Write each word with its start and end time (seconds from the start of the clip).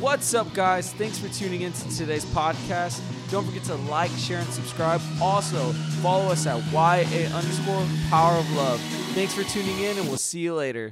What's 0.00 0.32
up, 0.32 0.54
guys? 0.54 0.94
Thanks 0.94 1.18
for 1.18 1.28
tuning 1.28 1.60
in 1.60 1.74
to 1.74 1.94
today's 1.94 2.24
podcast. 2.24 3.02
Don't 3.30 3.44
forget 3.44 3.64
to 3.64 3.74
like, 3.74 4.10
share, 4.12 4.38
and 4.38 4.48
subscribe. 4.48 4.98
Also, 5.20 5.72
follow 6.00 6.32
us 6.32 6.46
at 6.46 6.56
YA 6.72 7.28
underscore 7.36 7.86
power 8.08 8.38
of 8.38 8.50
love. 8.52 8.80
Thanks 9.12 9.34
for 9.34 9.42
tuning 9.44 9.78
in, 9.80 9.98
and 9.98 10.08
we'll 10.08 10.16
see 10.16 10.40
you 10.40 10.54
later. 10.54 10.90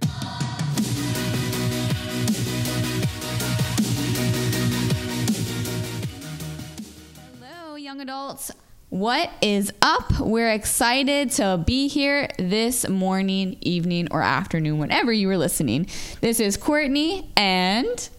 Hello, 7.40 7.76
young 7.76 8.02
adults. 8.02 8.50
What 8.90 9.30
is 9.40 9.72
up? 9.80 10.20
We're 10.20 10.52
excited 10.52 11.30
to 11.32 11.62
be 11.64 11.88
here 11.88 12.28
this 12.38 12.86
morning, 12.86 13.56
evening, 13.62 14.08
or 14.10 14.20
afternoon, 14.20 14.78
whenever 14.78 15.14
you 15.14 15.28
were 15.28 15.38
listening. 15.38 15.86
This 16.20 16.40
is 16.40 16.58
Courtney 16.58 17.32
and 17.38 18.10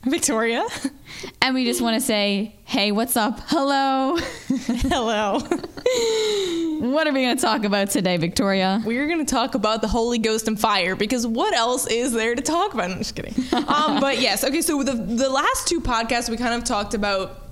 Victoria. 0.06 0.64
and 1.42 1.54
we 1.54 1.66
just 1.66 1.82
want 1.82 1.94
to 1.94 2.00
say, 2.00 2.54
hey, 2.64 2.90
what's 2.90 3.18
up? 3.18 3.38
Hello. 3.46 4.16
Hello. 4.56 5.40
what 6.90 7.06
are 7.06 7.12
we 7.12 7.20
going 7.22 7.36
to 7.36 7.42
talk 7.42 7.64
about 7.64 7.90
today, 7.90 8.16
Victoria? 8.16 8.82
We're 8.86 9.06
going 9.06 9.24
to 9.24 9.30
talk 9.30 9.54
about 9.54 9.82
the 9.82 9.88
Holy 9.88 10.18
Ghost 10.18 10.48
and 10.48 10.58
fire 10.58 10.96
because 10.96 11.26
what 11.26 11.52
else 11.52 11.86
is 11.86 12.12
there 12.12 12.34
to 12.34 12.40
talk 12.40 12.72
about? 12.72 12.90
I'm 12.90 12.98
just 12.98 13.14
kidding. 13.14 13.34
um, 13.68 14.00
but 14.00 14.20
yes, 14.20 14.42
okay, 14.42 14.62
so 14.62 14.82
the, 14.82 14.94
the 14.94 15.28
last 15.28 15.68
two 15.68 15.82
podcasts 15.82 16.30
we 16.30 16.38
kind 16.38 16.54
of 16.54 16.64
talked 16.64 16.94
about 16.94 17.49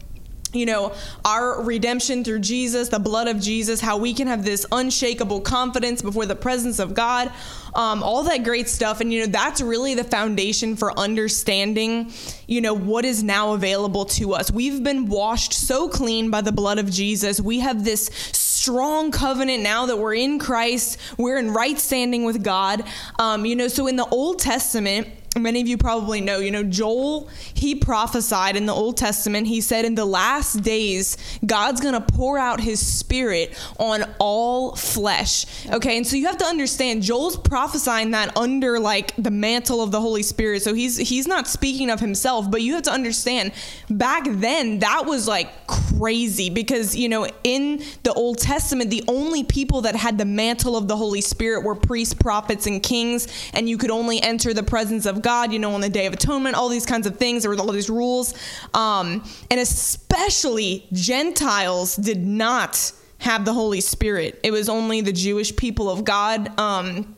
you 0.52 0.66
know, 0.66 0.92
our 1.24 1.62
redemption 1.62 2.24
through 2.24 2.40
Jesus, 2.40 2.88
the 2.88 2.98
blood 2.98 3.28
of 3.28 3.40
Jesus, 3.40 3.80
how 3.80 3.98
we 3.98 4.14
can 4.14 4.26
have 4.26 4.44
this 4.44 4.66
unshakable 4.72 5.40
confidence 5.40 6.02
before 6.02 6.26
the 6.26 6.36
presence 6.36 6.78
of 6.78 6.94
God, 6.94 7.30
um, 7.74 8.02
all 8.02 8.22
that 8.24 8.44
great 8.44 8.68
stuff. 8.68 9.00
And, 9.00 9.12
you 9.12 9.20
know, 9.20 9.26
that's 9.26 9.60
really 9.60 9.94
the 9.94 10.04
foundation 10.04 10.76
for 10.76 10.98
understanding, 10.98 12.12
you 12.46 12.60
know, 12.60 12.74
what 12.74 13.04
is 13.04 13.22
now 13.22 13.52
available 13.52 14.04
to 14.06 14.34
us. 14.34 14.50
We've 14.50 14.82
been 14.82 15.06
washed 15.06 15.52
so 15.52 15.88
clean 15.88 16.30
by 16.30 16.40
the 16.40 16.52
blood 16.52 16.78
of 16.78 16.90
Jesus. 16.90 17.40
We 17.40 17.60
have 17.60 17.84
this 17.84 18.10
strong 18.32 19.10
covenant 19.10 19.62
now 19.62 19.86
that 19.86 19.96
we're 19.96 20.14
in 20.14 20.38
Christ, 20.38 20.98
we're 21.16 21.38
in 21.38 21.52
right 21.52 21.78
standing 21.78 22.24
with 22.24 22.42
God. 22.42 22.82
Um, 23.18 23.46
you 23.46 23.54
know, 23.54 23.68
so 23.68 23.86
in 23.86 23.96
the 23.96 24.06
Old 24.06 24.38
Testament, 24.38 25.08
many 25.48 25.60
of 25.60 25.68
you 25.68 25.78
probably 25.78 26.20
know, 26.20 26.38
you 26.38 26.50
know, 26.50 26.62
Joel, 26.62 27.28
he 27.54 27.74
prophesied 27.74 28.56
in 28.56 28.66
the 28.66 28.72
Old 28.72 28.96
Testament. 28.96 29.46
He 29.46 29.60
said, 29.60 29.84
In 29.84 29.94
the 29.94 30.04
last 30.04 30.62
days, 30.62 31.16
God's 31.44 31.80
going 31.80 31.94
to 31.94 32.00
pour 32.00 32.38
out 32.38 32.60
his 32.60 32.84
spirit 32.84 33.56
on 33.78 34.04
all 34.18 34.76
flesh. 34.76 35.46
Okay. 35.68 35.96
And 35.96 36.06
so 36.06 36.16
you 36.16 36.26
have 36.26 36.38
to 36.38 36.46
understand, 36.46 37.02
Joel's 37.02 37.36
prophesying 37.36 38.10
that 38.12 38.36
under 38.36 38.78
like 38.78 39.14
the 39.16 39.30
mantle 39.30 39.82
of 39.82 39.90
the 39.90 40.00
Holy 40.00 40.22
Spirit. 40.22 40.62
So 40.62 40.74
he's, 40.74 40.96
he's 40.96 41.26
not 41.26 41.46
speaking 41.46 41.90
of 41.90 42.00
himself, 42.00 42.50
but 42.50 42.62
you 42.62 42.74
have 42.74 42.82
to 42.82 42.92
understand 42.92 43.52
back 43.90 44.24
then 44.26 44.78
that 44.80 45.04
was 45.06 45.28
like 45.28 45.48
crazy 45.66 46.50
because, 46.50 46.96
you 46.96 47.08
know, 47.08 47.26
in 47.44 47.82
the 48.02 48.12
Old 48.12 48.38
Testament, 48.38 48.90
the 48.90 49.04
only 49.08 49.44
people 49.44 49.82
that 49.82 49.96
had 49.96 50.18
the 50.18 50.24
mantle 50.24 50.76
of 50.76 50.88
the 50.88 50.96
Holy 50.96 51.20
Spirit 51.20 51.64
were 51.64 51.74
priests, 51.74 52.14
prophets, 52.14 52.66
and 52.66 52.82
kings. 52.82 53.28
And 53.54 53.68
you 53.68 53.78
could 53.78 53.90
only 53.90 54.20
enter 54.22 54.54
the 54.54 54.62
presence 54.62 55.06
of 55.06 55.22
God, 55.22 55.27
you 55.52 55.58
know, 55.58 55.74
on 55.74 55.80
the 55.80 55.88
Day 55.88 56.06
of 56.06 56.12
Atonement, 56.12 56.56
all 56.56 56.68
these 56.68 56.86
kinds 56.86 57.06
of 57.06 57.16
things. 57.16 57.42
There 57.42 57.50
were 57.50 57.58
all 57.58 57.72
these 57.72 57.90
rules. 57.90 58.34
Um, 58.74 59.24
and 59.50 59.60
especially 59.60 60.86
Gentiles 60.92 61.96
did 61.96 62.24
not 62.24 62.92
have 63.18 63.44
the 63.44 63.52
Holy 63.52 63.80
Spirit. 63.80 64.40
It 64.42 64.52
was 64.52 64.68
only 64.68 65.00
the 65.00 65.12
Jewish 65.12 65.54
people 65.54 65.90
of 65.90 66.04
God. 66.04 66.58
Um, 66.58 67.16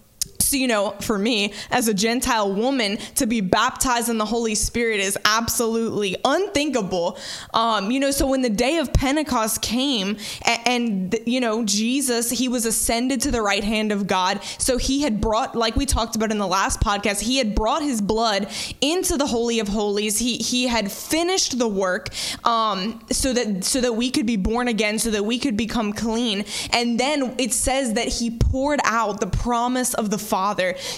you 0.52 0.68
know, 0.68 0.92
for 1.00 1.18
me 1.18 1.52
as 1.70 1.88
a 1.88 1.94
Gentile 1.94 2.52
woman 2.52 2.98
to 3.16 3.26
be 3.26 3.40
baptized 3.40 4.08
in 4.08 4.18
the 4.18 4.24
Holy 4.24 4.54
Spirit 4.54 5.00
is 5.00 5.18
absolutely 5.24 6.16
unthinkable. 6.24 7.18
Um, 7.54 7.90
you 7.90 8.00
know, 8.00 8.10
so 8.10 8.26
when 8.26 8.42
the 8.42 8.50
day 8.50 8.78
of 8.78 8.92
Pentecost 8.92 9.62
came 9.62 10.16
and, 10.42 10.60
and, 10.66 11.18
you 11.26 11.40
know, 11.40 11.64
Jesus, 11.64 12.30
he 12.30 12.48
was 12.48 12.66
ascended 12.66 13.20
to 13.22 13.30
the 13.30 13.42
right 13.42 13.64
hand 13.64 13.92
of 13.92 14.06
God. 14.06 14.42
So 14.58 14.76
he 14.76 15.02
had 15.02 15.20
brought, 15.20 15.54
like 15.54 15.76
we 15.76 15.86
talked 15.86 16.16
about 16.16 16.30
in 16.30 16.38
the 16.38 16.47
last 16.47 16.80
podcast, 16.80 17.20
he 17.20 17.38
had 17.38 17.54
brought 17.54 17.82
his 17.82 18.00
blood 18.00 18.48
into 18.80 19.16
the 19.16 19.26
Holy 19.26 19.60
of 19.60 19.69
Holies. 19.69 20.19
He, 20.19 20.36
he 20.36 20.66
had 20.66 20.91
finished 20.91 21.58
the 21.58 21.69
work 21.69 22.08
um, 22.44 23.00
so 23.10 23.32
that, 23.32 23.64
so 23.64 23.80
that 23.80 23.94
we 23.94 24.10
could 24.10 24.26
be 24.26 24.36
born 24.36 24.69
again, 24.69 24.98
so 24.98 25.10
that 25.10 25.25
we 25.25 25.38
could 25.38 25.56
become 25.56 25.92
clean. 25.92 26.44
And 26.72 26.98
then 26.98 27.34
it 27.38 27.52
says 27.52 27.94
that 27.94 28.08
he 28.08 28.30
poured 28.30 28.80
out 28.84 29.20
the 29.20 29.26
promise 29.26 29.94
of 29.94 30.10
the 30.10 30.19
Father. 30.19 30.39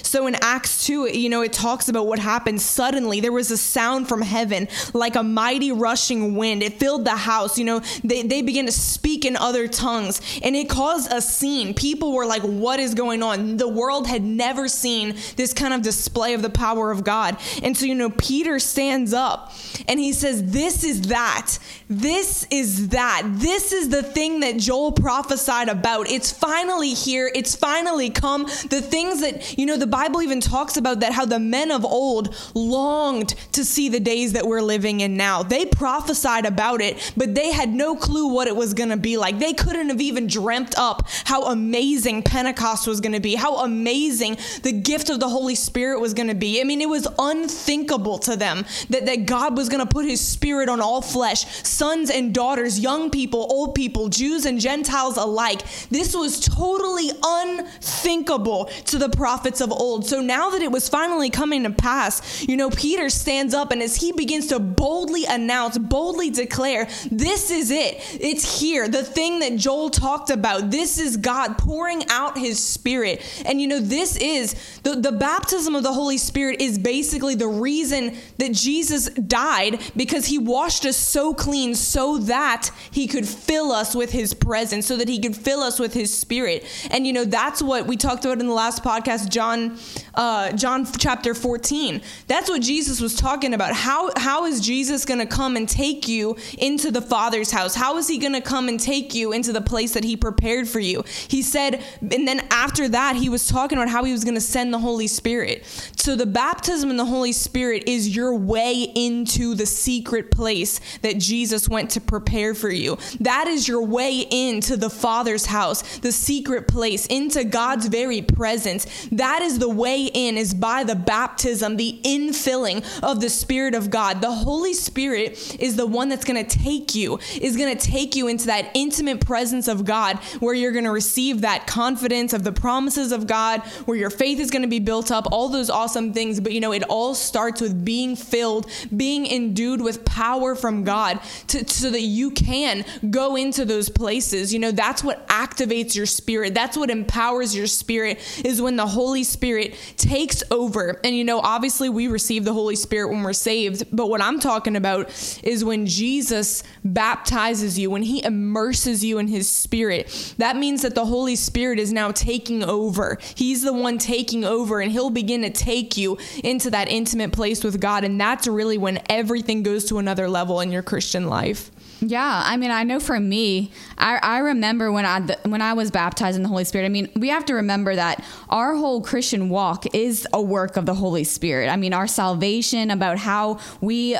So 0.02 0.26
in 0.26 0.36
Acts 0.40 0.86
2, 0.86 1.08
you 1.16 1.28
know, 1.28 1.42
it 1.42 1.52
talks 1.52 1.88
about 1.88 2.06
what 2.06 2.18
happened 2.18 2.60
suddenly. 2.60 3.20
There 3.20 3.32
was 3.32 3.50
a 3.50 3.56
sound 3.56 4.08
from 4.08 4.22
heaven 4.22 4.68
like 4.92 5.16
a 5.16 5.22
mighty 5.22 5.72
rushing 5.72 6.36
wind. 6.36 6.62
It 6.62 6.78
filled 6.78 7.04
the 7.04 7.16
house. 7.16 7.58
You 7.58 7.64
know, 7.64 7.80
they, 8.04 8.22
they 8.22 8.42
began 8.42 8.66
to 8.66 8.72
speak 8.72 9.24
in 9.24 9.36
other 9.36 9.68
tongues 9.68 10.20
and 10.42 10.54
it 10.56 10.68
caused 10.68 11.12
a 11.12 11.20
scene. 11.20 11.74
People 11.74 12.12
were 12.12 12.26
like, 12.26 12.42
what 12.42 12.80
is 12.80 12.94
going 12.94 13.22
on? 13.22 13.56
The 13.56 13.68
world 13.68 14.06
had 14.06 14.22
never 14.22 14.68
seen 14.68 15.16
this 15.36 15.52
kind 15.52 15.74
of 15.74 15.82
display 15.82 16.34
of 16.34 16.42
the 16.42 16.50
power 16.50 16.90
of 16.90 17.04
God. 17.04 17.36
And 17.62 17.76
so, 17.76 17.86
you 17.86 17.94
know, 17.94 18.10
Peter 18.10 18.58
stands 18.58 19.12
up 19.12 19.52
and 19.88 19.98
he 19.98 20.12
says, 20.12 20.52
This 20.52 20.84
is 20.84 21.02
that. 21.02 21.58
This 21.88 22.46
is 22.50 22.88
that. 22.88 23.22
This 23.26 23.72
is 23.72 23.88
the 23.88 24.02
thing 24.02 24.40
that 24.40 24.58
Joel 24.58 24.92
prophesied 24.92 25.68
about. 25.68 26.10
It's 26.10 26.32
finally 26.32 26.94
here. 26.94 27.30
It's 27.34 27.54
finally 27.54 28.10
come. 28.10 28.44
The 28.44 28.80
things 28.80 29.20
that, 29.20 29.31
you 29.58 29.66
know, 29.66 29.76
the 29.76 29.86
Bible 29.86 30.22
even 30.22 30.40
talks 30.40 30.76
about 30.76 31.00
that 31.00 31.12
how 31.12 31.24
the 31.24 31.38
men 31.38 31.70
of 31.70 31.84
old 31.84 32.34
longed 32.54 33.30
to 33.52 33.64
see 33.64 33.88
the 33.88 34.00
days 34.00 34.32
that 34.32 34.46
we're 34.46 34.62
living 34.62 35.00
in 35.00 35.16
now. 35.16 35.42
They 35.42 35.66
prophesied 35.66 36.46
about 36.46 36.80
it, 36.80 37.12
but 37.16 37.34
they 37.34 37.52
had 37.52 37.70
no 37.70 37.96
clue 37.96 38.28
what 38.28 38.48
it 38.48 38.56
was 38.56 38.74
going 38.74 38.90
to 38.90 38.96
be 38.96 39.16
like. 39.16 39.38
They 39.38 39.52
couldn't 39.52 39.88
have 39.88 40.00
even 40.00 40.26
dreamt 40.26 40.74
up 40.76 41.08
how 41.24 41.44
amazing 41.44 42.22
Pentecost 42.22 42.86
was 42.86 43.00
going 43.00 43.12
to 43.12 43.20
be, 43.20 43.34
how 43.34 43.64
amazing 43.64 44.38
the 44.62 44.72
gift 44.72 45.10
of 45.10 45.20
the 45.20 45.28
Holy 45.28 45.54
Spirit 45.54 46.00
was 46.00 46.14
going 46.14 46.28
to 46.28 46.34
be. 46.34 46.60
I 46.60 46.64
mean, 46.64 46.80
it 46.80 46.88
was 46.88 47.06
unthinkable 47.18 48.18
to 48.20 48.36
them 48.36 48.64
that, 48.90 49.06
that 49.06 49.26
God 49.26 49.56
was 49.56 49.68
going 49.68 49.86
to 49.86 49.86
put 49.86 50.04
his 50.04 50.20
spirit 50.20 50.68
on 50.68 50.80
all 50.80 51.02
flesh, 51.02 51.44
sons 51.66 52.10
and 52.10 52.34
daughters, 52.34 52.78
young 52.78 53.10
people, 53.10 53.46
old 53.50 53.74
people, 53.74 54.08
Jews 54.08 54.46
and 54.46 54.60
Gentiles 54.60 55.16
alike. 55.16 55.62
This 55.90 56.14
was 56.14 56.40
totally 56.40 57.10
unthinkable 57.22 58.66
to 58.86 58.98
the 58.98 59.08
prophets 59.22 59.60
of 59.60 59.70
old. 59.70 60.04
So 60.04 60.20
now 60.20 60.50
that 60.50 60.62
it 60.62 60.72
was 60.72 60.88
finally 60.88 61.30
coming 61.30 61.62
to 61.62 61.70
pass, 61.70 62.42
you 62.42 62.56
know, 62.56 62.70
Peter 62.70 63.08
stands 63.08 63.54
up 63.54 63.70
and 63.70 63.80
as 63.80 63.94
he 63.94 64.10
begins 64.10 64.48
to 64.48 64.58
boldly 64.58 65.26
announce, 65.26 65.78
boldly 65.78 66.28
declare, 66.30 66.88
this 67.08 67.52
is 67.52 67.70
it. 67.70 67.98
It's 68.20 68.58
here. 68.60 68.88
The 68.88 69.04
thing 69.04 69.38
that 69.38 69.56
Joel 69.58 69.90
talked 69.90 70.30
about. 70.30 70.72
This 70.72 70.98
is 70.98 71.16
God 71.16 71.56
pouring 71.56 72.02
out 72.08 72.36
his 72.36 72.58
spirit. 72.58 73.22
And 73.46 73.60
you 73.60 73.68
know, 73.68 73.78
this 73.78 74.16
is 74.16 74.56
the, 74.82 74.96
the 74.96 75.12
baptism 75.12 75.76
of 75.76 75.84
the 75.84 75.92
Holy 75.92 76.18
Spirit 76.18 76.60
is 76.60 76.76
basically 76.76 77.36
the 77.36 77.46
reason 77.46 78.16
that 78.38 78.50
Jesus 78.50 79.08
died 79.10 79.80
because 79.94 80.26
he 80.26 80.38
washed 80.38 80.84
us 80.84 80.96
so 80.96 81.32
clean 81.32 81.76
so 81.76 82.18
that 82.18 82.70
he 82.90 83.06
could 83.06 83.28
fill 83.28 83.70
us 83.70 83.94
with 83.94 84.10
his 84.10 84.34
presence, 84.34 84.84
so 84.84 84.96
that 84.96 85.08
he 85.08 85.20
could 85.20 85.36
fill 85.36 85.60
us 85.60 85.78
with 85.78 85.94
his 85.94 86.12
spirit. 86.12 86.66
And 86.90 87.06
you 87.06 87.12
know, 87.12 87.24
that's 87.24 87.62
what 87.62 87.86
we 87.86 87.96
talked 87.96 88.24
about 88.24 88.40
in 88.40 88.48
the 88.48 88.52
last 88.52 88.82
podcast, 88.82 89.11
John, 89.28 89.78
uh, 90.14 90.52
John 90.52 90.86
chapter 90.98 91.34
14. 91.34 92.00
That's 92.26 92.48
what 92.48 92.62
Jesus 92.62 93.00
was 93.00 93.14
talking 93.14 93.54
about. 93.54 93.74
How, 93.74 94.10
how 94.16 94.46
is 94.46 94.60
Jesus 94.60 95.04
going 95.04 95.20
to 95.20 95.26
come 95.26 95.56
and 95.56 95.68
take 95.68 96.08
you 96.08 96.36
into 96.58 96.90
the 96.90 97.02
Father's 97.02 97.50
house? 97.50 97.74
How 97.74 97.96
is 97.98 98.08
he 98.08 98.18
going 98.18 98.32
to 98.32 98.40
come 98.40 98.68
and 98.68 98.78
take 98.78 99.14
you 99.14 99.32
into 99.32 99.52
the 99.52 99.60
place 99.60 99.94
that 99.94 100.04
he 100.04 100.16
prepared 100.16 100.68
for 100.68 100.80
you? 100.80 101.04
He 101.28 101.42
said, 101.42 101.82
and 102.00 102.26
then 102.26 102.46
after 102.50 102.88
that, 102.88 103.16
he 103.16 103.28
was 103.28 103.46
talking 103.46 103.78
about 103.78 103.88
how 103.88 104.04
he 104.04 104.12
was 104.12 104.24
going 104.24 104.34
to 104.34 104.40
send 104.40 104.72
the 104.72 104.78
Holy 104.78 105.06
Spirit. 105.06 105.64
So 105.96 106.16
the 106.16 106.26
baptism 106.26 106.90
in 106.90 106.96
the 106.96 107.04
Holy 107.04 107.32
Spirit 107.32 107.84
is 107.86 108.14
your 108.14 108.34
way 108.34 108.82
into 108.94 109.54
the 109.54 109.66
secret 109.66 110.30
place 110.30 110.80
that 111.02 111.18
Jesus 111.18 111.68
went 111.68 111.90
to 111.90 112.00
prepare 112.00 112.54
for 112.54 112.70
you. 112.70 112.98
That 113.20 113.46
is 113.48 113.68
your 113.68 113.84
way 113.84 114.26
into 114.30 114.76
the 114.76 114.90
Father's 114.90 115.46
house, 115.46 115.98
the 115.98 116.12
secret 116.12 116.68
place, 116.68 117.06
into 117.06 117.44
God's 117.44 117.86
very 117.86 118.22
presence. 118.22 119.01
That 119.10 119.42
is 119.42 119.58
the 119.58 119.68
way 119.68 120.04
in, 120.04 120.36
is 120.36 120.54
by 120.54 120.84
the 120.84 120.94
baptism, 120.94 121.76
the 121.76 122.00
infilling 122.04 122.84
of 123.02 123.20
the 123.20 123.28
Spirit 123.30 123.74
of 123.74 123.90
God. 123.90 124.20
The 124.20 124.32
Holy 124.32 124.74
Spirit 124.74 125.56
is 125.60 125.76
the 125.76 125.86
one 125.86 126.08
that's 126.08 126.24
going 126.24 126.44
to 126.44 126.58
take 126.58 126.94
you, 126.94 127.18
is 127.40 127.56
going 127.56 127.76
to 127.76 127.86
take 127.86 128.14
you 128.14 128.28
into 128.28 128.46
that 128.46 128.70
intimate 128.74 129.24
presence 129.24 129.68
of 129.68 129.84
God 129.84 130.18
where 130.40 130.54
you're 130.54 130.72
going 130.72 130.84
to 130.84 130.90
receive 130.90 131.40
that 131.42 131.66
confidence 131.66 132.32
of 132.32 132.44
the 132.44 132.52
promises 132.52 133.12
of 133.12 133.26
God, 133.26 133.60
where 133.86 133.96
your 133.96 134.10
faith 134.10 134.38
is 134.38 134.50
going 134.50 134.62
to 134.62 134.68
be 134.68 134.78
built 134.78 135.10
up, 135.10 135.26
all 135.32 135.48
those 135.48 135.70
awesome 135.70 136.12
things. 136.12 136.40
But 136.40 136.52
you 136.52 136.60
know, 136.60 136.72
it 136.72 136.82
all 136.84 137.14
starts 137.14 137.60
with 137.60 137.84
being 137.84 138.16
filled, 138.16 138.70
being 138.94 139.26
endued 139.26 139.80
with 139.80 140.04
power 140.04 140.54
from 140.54 140.84
God 140.84 141.20
to, 141.48 141.68
so 141.68 141.90
that 141.90 142.02
you 142.02 142.30
can 142.30 142.84
go 143.10 143.36
into 143.36 143.64
those 143.64 143.88
places. 143.88 144.52
You 144.52 144.58
know, 144.58 144.70
that's 144.70 145.02
what 145.02 145.26
activates 145.28 145.94
your 145.94 146.06
spirit. 146.06 146.54
That's 146.54 146.76
what 146.76 146.90
empowers 146.90 147.54
your 147.54 147.66
spirit 147.66 148.18
is 148.44 148.60
when 148.60 148.76
the 148.76 148.81
the 148.82 148.88
Holy 148.88 149.22
Spirit 149.22 149.76
takes 149.96 150.42
over. 150.50 151.00
And 151.04 151.16
you 151.16 151.22
know, 151.22 151.38
obviously 151.38 151.88
we 151.88 152.08
receive 152.08 152.44
the 152.44 152.52
Holy 152.52 152.74
Spirit 152.74 153.10
when 153.10 153.22
we're 153.22 153.32
saved, 153.32 153.84
but 153.92 154.08
what 154.08 154.20
I'm 154.20 154.40
talking 154.40 154.74
about 154.74 155.08
is 155.44 155.64
when 155.64 155.86
Jesus 155.86 156.64
baptizes 156.84 157.78
you, 157.78 157.90
when 157.90 158.02
he 158.02 158.24
immerses 158.24 159.04
you 159.04 159.18
in 159.18 159.28
his 159.28 159.48
spirit. 159.48 160.34
That 160.38 160.56
means 160.56 160.82
that 160.82 160.96
the 160.96 161.04
Holy 161.04 161.36
Spirit 161.36 161.78
is 161.78 161.92
now 161.92 162.10
taking 162.10 162.64
over. 162.64 163.18
He's 163.36 163.62
the 163.62 163.72
one 163.72 163.98
taking 163.98 164.44
over 164.44 164.80
and 164.80 164.90
he'll 164.90 165.10
begin 165.10 165.42
to 165.42 165.50
take 165.50 165.96
you 165.96 166.18
into 166.42 166.68
that 166.70 166.88
intimate 166.88 167.30
place 167.30 167.62
with 167.62 167.80
God 167.80 168.02
and 168.02 168.20
that's 168.20 168.48
really 168.48 168.78
when 168.78 169.00
everything 169.08 169.62
goes 169.62 169.84
to 169.84 169.98
another 169.98 170.28
level 170.28 170.58
in 170.58 170.72
your 170.72 170.82
Christian 170.82 171.28
life. 171.28 171.70
Yeah, 172.04 172.42
I 172.44 172.56
mean, 172.56 172.72
I 172.72 172.82
know 172.82 172.98
for 172.98 173.20
me, 173.20 173.70
I, 173.96 174.18
I 174.20 174.38
remember 174.38 174.90
when 174.90 175.06
I 175.06 175.20
when 175.48 175.62
I 175.62 175.72
was 175.74 175.92
baptized 175.92 176.36
in 176.36 176.42
the 176.42 176.48
Holy 176.48 176.64
Spirit. 176.64 176.84
I 176.84 176.88
mean, 176.88 177.08
we 177.14 177.28
have 177.28 177.44
to 177.44 177.54
remember 177.54 177.94
that 177.94 178.24
our 178.48 178.74
whole 178.74 179.00
Christian 179.00 179.48
walk 179.48 179.86
is 179.94 180.26
a 180.32 180.42
work 180.42 180.76
of 180.76 180.84
the 180.84 180.94
Holy 180.94 181.22
Spirit. 181.22 181.68
I 181.68 181.76
mean, 181.76 181.94
our 181.94 182.08
salvation, 182.08 182.90
about 182.90 183.18
how 183.18 183.60
we 183.80 184.16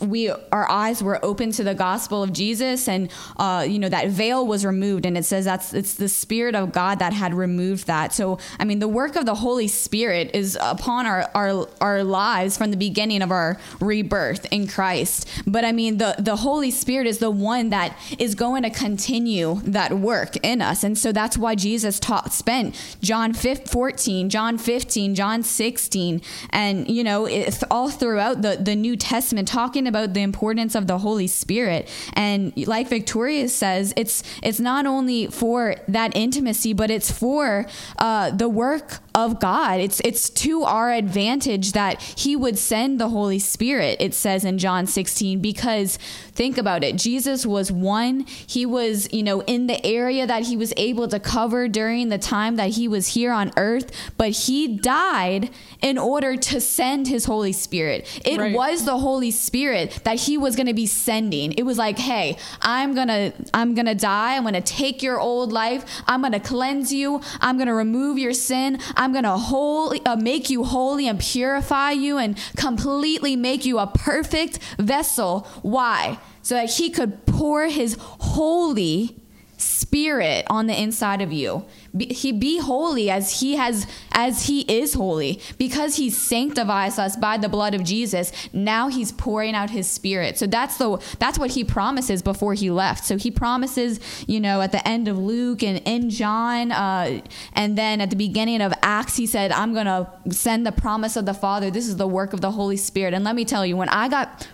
we 0.00 0.30
our 0.30 0.68
eyes 0.70 1.02
were 1.02 1.24
open 1.24 1.50
to 1.52 1.64
the 1.64 1.74
gospel 1.74 2.22
of 2.22 2.32
Jesus, 2.32 2.88
and 2.88 3.10
uh, 3.36 3.64
you 3.68 3.78
know 3.78 3.88
that 3.88 4.08
veil 4.08 4.46
was 4.46 4.64
removed, 4.64 5.06
and 5.06 5.16
it 5.16 5.24
says 5.24 5.44
that's 5.44 5.74
it's 5.74 5.94
the 5.94 6.08
Spirit 6.08 6.54
of 6.54 6.72
God 6.72 6.98
that 6.98 7.12
had 7.12 7.34
removed 7.34 7.86
that. 7.86 8.12
So 8.12 8.38
I 8.58 8.64
mean, 8.64 8.78
the 8.78 8.88
work 8.88 9.16
of 9.16 9.26
the 9.26 9.34
Holy 9.34 9.68
Spirit 9.68 10.30
is 10.34 10.56
upon 10.60 11.06
our 11.06 11.30
our 11.34 11.68
our 11.80 12.04
lives 12.04 12.56
from 12.56 12.70
the 12.70 12.76
beginning 12.76 13.22
of 13.22 13.30
our 13.30 13.58
rebirth 13.80 14.46
in 14.50 14.66
Christ. 14.66 15.28
But 15.46 15.64
I 15.64 15.72
mean, 15.72 15.98
the 15.98 16.14
the 16.18 16.36
Holy 16.36 16.70
Spirit 16.70 17.06
is 17.06 17.18
the 17.18 17.30
one 17.30 17.70
that 17.70 17.96
is 18.18 18.34
going 18.34 18.62
to 18.62 18.70
continue 18.70 19.60
that 19.64 19.92
work 19.94 20.36
in 20.42 20.62
us, 20.62 20.84
and 20.84 20.96
so 20.96 21.12
that's 21.12 21.36
why 21.36 21.54
Jesus 21.54 21.98
taught 21.98 22.32
spent 22.32 22.74
John 23.02 23.32
14, 23.32 24.30
John 24.30 24.58
15, 24.58 25.14
John 25.14 25.42
16, 25.42 26.22
and 26.50 26.88
you 26.88 27.02
know 27.02 27.26
it's 27.26 27.64
all 27.70 27.90
throughout 27.90 28.42
the 28.42 28.56
the 28.56 28.76
New 28.76 28.96
Testament 28.96 29.48
talking 29.48 29.87
about 29.88 30.14
the 30.14 30.20
importance 30.20 30.74
of 30.74 30.86
the 30.86 30.98
Holy 30.98 31.26
Spirit. 31.26 31.88
And 32.12 32.52
like 32.66 32.88
Victoria 32.88 33.48
says, 33.48 33.92
it's 33.96 34.22
it's 34.42 34.60
not 34.60 34.86
only 34.86 35.26
for 35.26 35.76
that 35.88 36.16
intimacy, 36.16 36.72
but 36.72 36.90
it's 36.90 37.10
for 37.10 37.66
uh, 37.98 38.30
the 38.30 38.48
work 38.48 39.00
of 39.24 39.40
God. 39.40 39.80
It's 39.80 40.00
it's 40.00 40.30
to 40.30 40.62
our 40.64 40.92
advantage 40.92 41.72
that 41.72 42.02
He 42.02 42.36
would 42.36 42.58
send 42.58 43.00
the 43.00 43.08
Holy 43.08 43.38
Spirit. 43.38 43.96
It 44.00 44.14
says 44.14 44.44
in 44.44 44.58
John 44.58 44.86
16 44.86 45.40
because 45.40 45.98
think 46.32 46.58
about 46.58 46.84
it. 46.84 46.96
Jesus 46.96 47.46
was 47.46 47.72
one. 47.72 48.24
He 48.26 48.66
was 48.66 49.12
you 49.12 49.22
know 49.22 49.40
in 49.42 49.66
the 49.66 49.84
area 49.84 50.26
that 50.26 50.44
He 50.44 50.56
was 50.56 50.72
able 50.76 51.08
to 51.08 51.20
cover 51.20 51.68
during 51.68 52.08
the 52.08 52.18
time 52.18 52.56
that 52.56 52.70
He 52.70 52.88
was 52.88 53.08
here 53.08 53.32
on 53.32 53.52
earth, 53.56 53.90
but 54.16 54.30
He 54.30 54.76
died 54.76 55.50
in 55.80 55.98
order 55.98 56.36
to 56.36 56.60
send 56.60 57.08
His 57.08 57.24
Holy 57.24 57.52
Spirit. 57.52 58.20
It 58.24 58.38
right. 58.38 58.54
was 58.54 58.84
the 58.84 58.98
Holy 58.98 59.30
Spirit 59.30 60.00
that 60.04 60.18
he 60.20 60.36
was 60.38 60.56
going 60.56 60.66
to 60.66 60.74
be 60.74 60.86
sending. 60.86 61.52
It 61.52 61.62
was 61.62 61.78
like, 61.78 61.98
"Hey, 61.98 62.36
I'm 62.60 62.94
going 62.94 63.08
to 63.08 63.32
I'm 63.54 63.74
going 63.74 63.86
to 63.86 63.94
die. 63.94 64.36
I'm 64.36 64.42
going 64.42 64.54
to 64.54 64.60
take 64.60 65.02
your 65.02 65.20
old 65.20 65.52
life. 65.52 65.84
I'm 66.06 66.20
going 66.20 66.32
to 66.32 66.40
cleanse 66.40 66.92
you. 66.92 67.20
I'm 67.40 67.56
going 67.56 67.68
to 67.68 67.74
remove 67.74 68.18
your 68.18 68.32
sin. 68.32 68.78
I'm 68.96 69.07
going 69.12 69.24
to 69.24 69.36
holy 69.36 70.04
uh, 70.04 70.16
make 70.16 70.50
you 70.50 70.64
holy 70.64 71.08
and 71.08 71.18
purify 71.18 71.90
you 71.90 72.18
and 72.18 72.38
completely 72.56 73.36
make 73.36 73.64
you 73.64 73.78
a 73.78 73.86
perfect 73.86 74.58
vessel." 74.78 75.46
Why? 75.62 76.18
So 76.42 76.54
that 76.54 76.70
he 76.70 76.90
could 76.90 77.26
pour 77.26 77.66
his 77.66 77.96
holy 78.00 79.16
spirit 79.56 80.46
on 80.48 80.66
the 80.66 80.80
inside 80.80 81.20
of 81.20 81.32
you 81.32 81.64
be, 81.96 82.06
he 82.06 82.32
be 82.32 82.58
holy 82.58 83.10
as 83.10 83.40
he 83.40 83.56
has 83.56 83.86
as 84.12 84.46
he 84.46 84.60
is 84.62 84.94
holy. 84.94 85.40
Because 85.58 85.96
he 85.96 86.10
sanctifies 86.10 86.98
us 86.98 87.16
by 87.16 87.38
the 87.38 87.48
blood 87.48 87.74
of 87.74 87.84
Jesus 87.84 88.32
now 88.52 88.88
he's 88.88 89.12
pouring 89.12 89.54
out 89.54 89.70
his 89.70 89.88
spirit. 89.88 90.38
So 90.38 90.46
that's 90.46 90.76
the 90.76 90.98
that's 91.18 91.38
what 91.38 91.52
he 91.52 91.64
promises 91.64 92.22
before 92.22 92.54
he 92.54 92.70
left. 92.70 93.04
So 93.04 93.16
he 93.16 93.30
promises 93.30 94.00
you 94.26 94.40
know 94.40 94.60
at 94.60 94.72
the 94.72 94.86
end 94.86 95.08
of 95.08 95.18
Luke 95.18 95.62
and 95.62 95.80
in 95.84 96.10
John 96.10 96.72
uh, 96.72 97.20
and 97.54 97.78
then 97.78 98.00
at 98.00 98.10
the 98.10 98.16
beginning 98.16 98.60
of 98.60 98.72
Acts 98.82 99.16
he 99.16 99.26
said 99.26 99.52
I'm 99.52 99.74
to 99.78 100.10
send 100.30 100.66
the 100.66 100.72
promise 100.72 101.16
of 101.16 101.26
the 101.26 101.34
father. 101.34 101.70
This 101.70 101.88
is 101.88 101.96
the 101.96 102.06
work 102.06 102.32
of 102.32 102.40
the 102.40 102.50
holy 102.50 102.76
spirit. 102.76 103.14
And 103.14 103.24
let 103.24 103.34
me 103.34 103.44
tell 103.44 103.64
you 103.64 103.76
when 103.76 103.88
I 103.88 104.08
got 104.08 104.46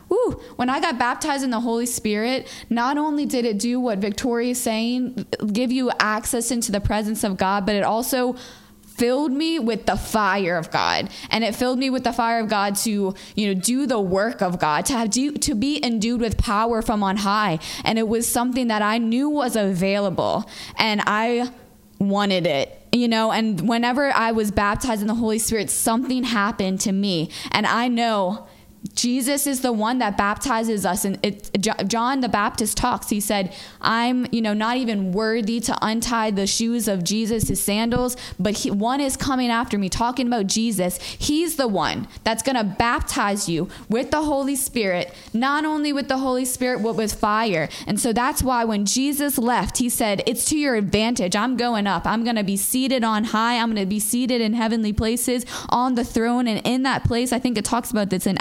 when 0.56 0.70
I 0.70 0.80
got 0.80 0.98
baptized 0.98 1.44
in 1.44 1.50
the 1.50 1.60
holy 1.60 1.86
spirit 1.86 2.48
not 2.70 2.96
only 2.96 3.26
did 3.26 3.44
it 3.44 3.58
do 3.58 3.80
what 3.80 3.98
Victoria 3.98 4.50
is 4.50 4.60
saying 4.60 5.26
give 5.52 5.72
you 5.72 5.90
access 5.98 6.50
into 6.50 6.70
the 6.72 6.80
presence 6.80 7.23
of 7.24 7.36
God, 7.36 7.66
but 7.66 7.74
it 7.74 7.82
also 7.82 8.36
filled 8.86 9.32
me 9.32 9.58
with 9.58 9.86
the 9.86 9.96
fire 9.96 10.56
of 10.56 10.70
God. 10.70 11.10
And 11.30 11.42
it 11.42 11.54
filled 11.54 11.78
me 11.78 11.90
with 11.90 12.04
the 12.04 12.12
fire 12.12 12.40
of 12.40 12.48
God 12.48 12.76
to 12.76 13.14
you 13.34 13.46
know 13.46 13.60
do 13.60 13.86
the 13.86 14.00
work 14.00 14.40
of 14.40 14.58
God 14.58 14.86
to 14.86 14.92
have 14.92 15.10
do, 15.10 15.32
to 15.32 15.54
be 15.54 15.84
endued 15.84 16.20
with 16.20 16.38
power 16.38 16.82
from 16.82 17.02
on 17.02 17.18
high. 17.18 17.58
And 17.84 17.98
it 17.98 18.08
was 18.08 18.28
something 18.28 18.68
that 18.68 18.82
I 18.82 18.98
knew 18.98 19.28
was 19.28 19.56
available 19.56 20.48
and 20.78 21.02
I 21.06 21.50
wanted 21.98 22.46
it 22.46 22.80
you 22.94 23.08
know? 23.08 23.32
And 23.32 23.68
whenever 23.68 24.12
I 24.12 24.30
was 24.30 24.52
baptized 24.52 25.02
in 25.02 25.08
the 25.08 25.16
Holy 25.16 25.38
Spirit 25.38 25.68
something 25.68 26.22
happened 26.22 26.80
to 26.82 26.92
me. 26.92 27.30
And 27.50 27.66
I 27.66 27.88
know 27.88 28.46
Jesus 28.92 29.46
is 29.46 29.62
the 29.62 29.72
one 29.72 29.98
that 29.98 30.18
baptizes 30.18 30.84
us. 30.84 31.06
And 31.06 31.18
it, 31.22 31.50
John 31.86 32.20
the 32.20 32.28
Baptist 32.28 32.76
talks. 32.76 33.08
He 33.08 33.18
said, 33.18 33.54
I'm, 33.80 34.26
you 34.30 34.42
know, 34.42 34.52
not 34.52 34.76
even 34.76 35.12
worthy 35.12 35.58
to 35.60 35.78
untie 35.80 36.30
the 36.30 36.46
shoes 36.46 36.86
of 36.86 37.02
Jesus, 37.02 37.48
his 37.48 37.62
sandals, 37.62 38.16
but 38.38 38.58
he, 38.58 38.70
one 38.70 39.00
is 39.00 39.16
coming 39.16 39.50
after 39.50 39.78
me, 39.78 39.88
talking 39.88 40.26
about 40.26 40.48
Jesus. 40.48 40.98
He's 40.98 41.56
the 41.56 41.66
one 41.66 42.08
that's 42.24 42.42
going 42.42 42.56
to 42.56 42.64
baptize 42.64 43.48
you 43.48 43.68
with 43.88 44.10
the 44.10 44.22
Holy 44.22 44.56
Spirit, 44.56 45.14
not 45.32 45.64
only 45.64 45.92
with 45.92 46.08
the 46.08 46.18
Holy 46.18 46.44
Spirit, 46.44 46.82
but 46.82 46.94
with 46.94 47.14
fire. 47.14 47.70
And 47.86 47.98
so 47.98 48.12
that's 48.12 48.42
why 48.42 48.64
when 48.64 48.84
Jesus 48.84 49.38
left, 49.38 49.78
he 49.78 49.88
said, 49.88 50.22
It's 50.26 50.44
to 50.46 50.58
your 50.58 50.74
advantage. 50.74 51.34
I'm 51.34 51.56
going 51.56 51.86
up. 51.86 52.06
I'm 52.06 52.22
going 52.22 52.36
to 52.36 52.44
be 52.44 52.58
seated 52.58 53.02
on 53.02 53.24
high. 53.24 53.58
I'm 53.58 53.74
going 53.74 53.84
to 53.84 53.88
be 53.88 54.00
seated 54.00 54.42
in 54.42 54.52
heavenly 54.52 54.92
places 54.92 55.46
on 55.70 55.94
the 55.94 56.04
throne. 56.04 56.46
And 56.46 56.60
in 56.66 56.82
that 56.82 57.04
place, 57.04 57.32
I 57.32 57.38
think 57.38 57.56
it 57.56 57.64
talks 57.64 57.90
about 57.90 58.10
this 58.10 58.26
in 58.26 58.36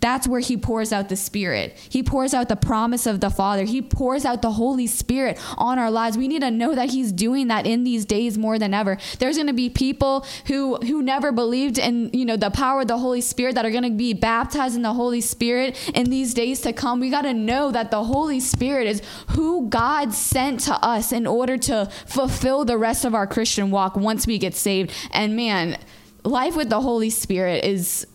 That's 0.00 0.26
where 0.26 0.40
he 0.40 0.56
pours 0.56 0.92
out 0.92 1.08
the 1.08 1.16
Spirit. 1.16 1.76
He 1.88 2.02
pours 2.02 2.34
out 2.34 2.48
the 2.48 2.56
promise 2.56 3.06
of 3.06 3.20
the 3.20 3.30
Father. 3.30 3.64
He 3.64 3.82
pours 3.82 4.24
out 4.24 4.42
the 4.42 4.52
Holy 4.52 4.86
Spirit 4.86 5.38
on 5.56 5.78
our 5.78 5.90
lives. 5.90 6.16
We 6.16 6.28
need 6.28 6.42
to 6.42 6.50
know 6.50 6.74
that 6.74 6.90
he's 6.90 7.12
doing 7.12 7.48
that 7.48 7.66
in 7.66 7.84
these 7.84 8.04
days 8.04 8.36
more 8.38 8.58
than 8.58 8.74
ever. 8.74 8.98
There's 9.18 9.36
going 9.36 9.46
to 9.46 9.52
be 9.52 9.70
people 9.70 10.26
who 10.46 10.76
who 10.76 11.02
never 11.02 11.32
believed 11.32 11.78
in, 11.78 12.10
you 12.12 12.24
know, 12.24 12.36
the 12.36 12.50
power 12.50 12.82
of 12.82 12.88
the 12.88 12.98
Holy 12.98 13.20
Spirit 13.20 13.54
that 13.54 13.64
are 13.64 13.70
going 13.70 13.84
to 13.84 13.90
be 13.90 14.12
baptized 14.12 14.76
in 14.76 14.82
the 14.82 14.94
Holy 14.94 15.20
Spirit 15.20 15.76
in 15.94 16.10
these 16.10 16.34
days 16.34 16.60
to 16.62 16.72
come. 16.72 17.00
We 17.00 17.10
got 17.10 17.22
to 17.22 17.34
know 17.34 17.70
that 17.70 17.90
the 17.90 18.04
Holy 18.04 18.40
Spirit 18.40 18.86
is 18.86 19.02
who 19.30 19.68
God 19.68 20.12
sent 20.12 20.60
to 20.60 20.74
us 20.74 21.12
in 21.12 21.26
order 21.26 21.56
to 21.58 21.90
fulfill 22.06 22.64
the 22.64 22.78
rest 22.78 23.04
of 23.04 23.14
our 23.14 23.26
Christian 23.26 23.70
walk 23.70 23.96
once 23.96 24.26
we 24.26 24.38
get 24.38 24.54
saved. 24.54 24.92
And 25.12 25.36
man, 25.36 25.78
life 26.24 26.56
with 26.56 26.70
the 26.70 26.80
Holy 26.80 27.10
Spirit 27.10 27.64
is 27.64 28.06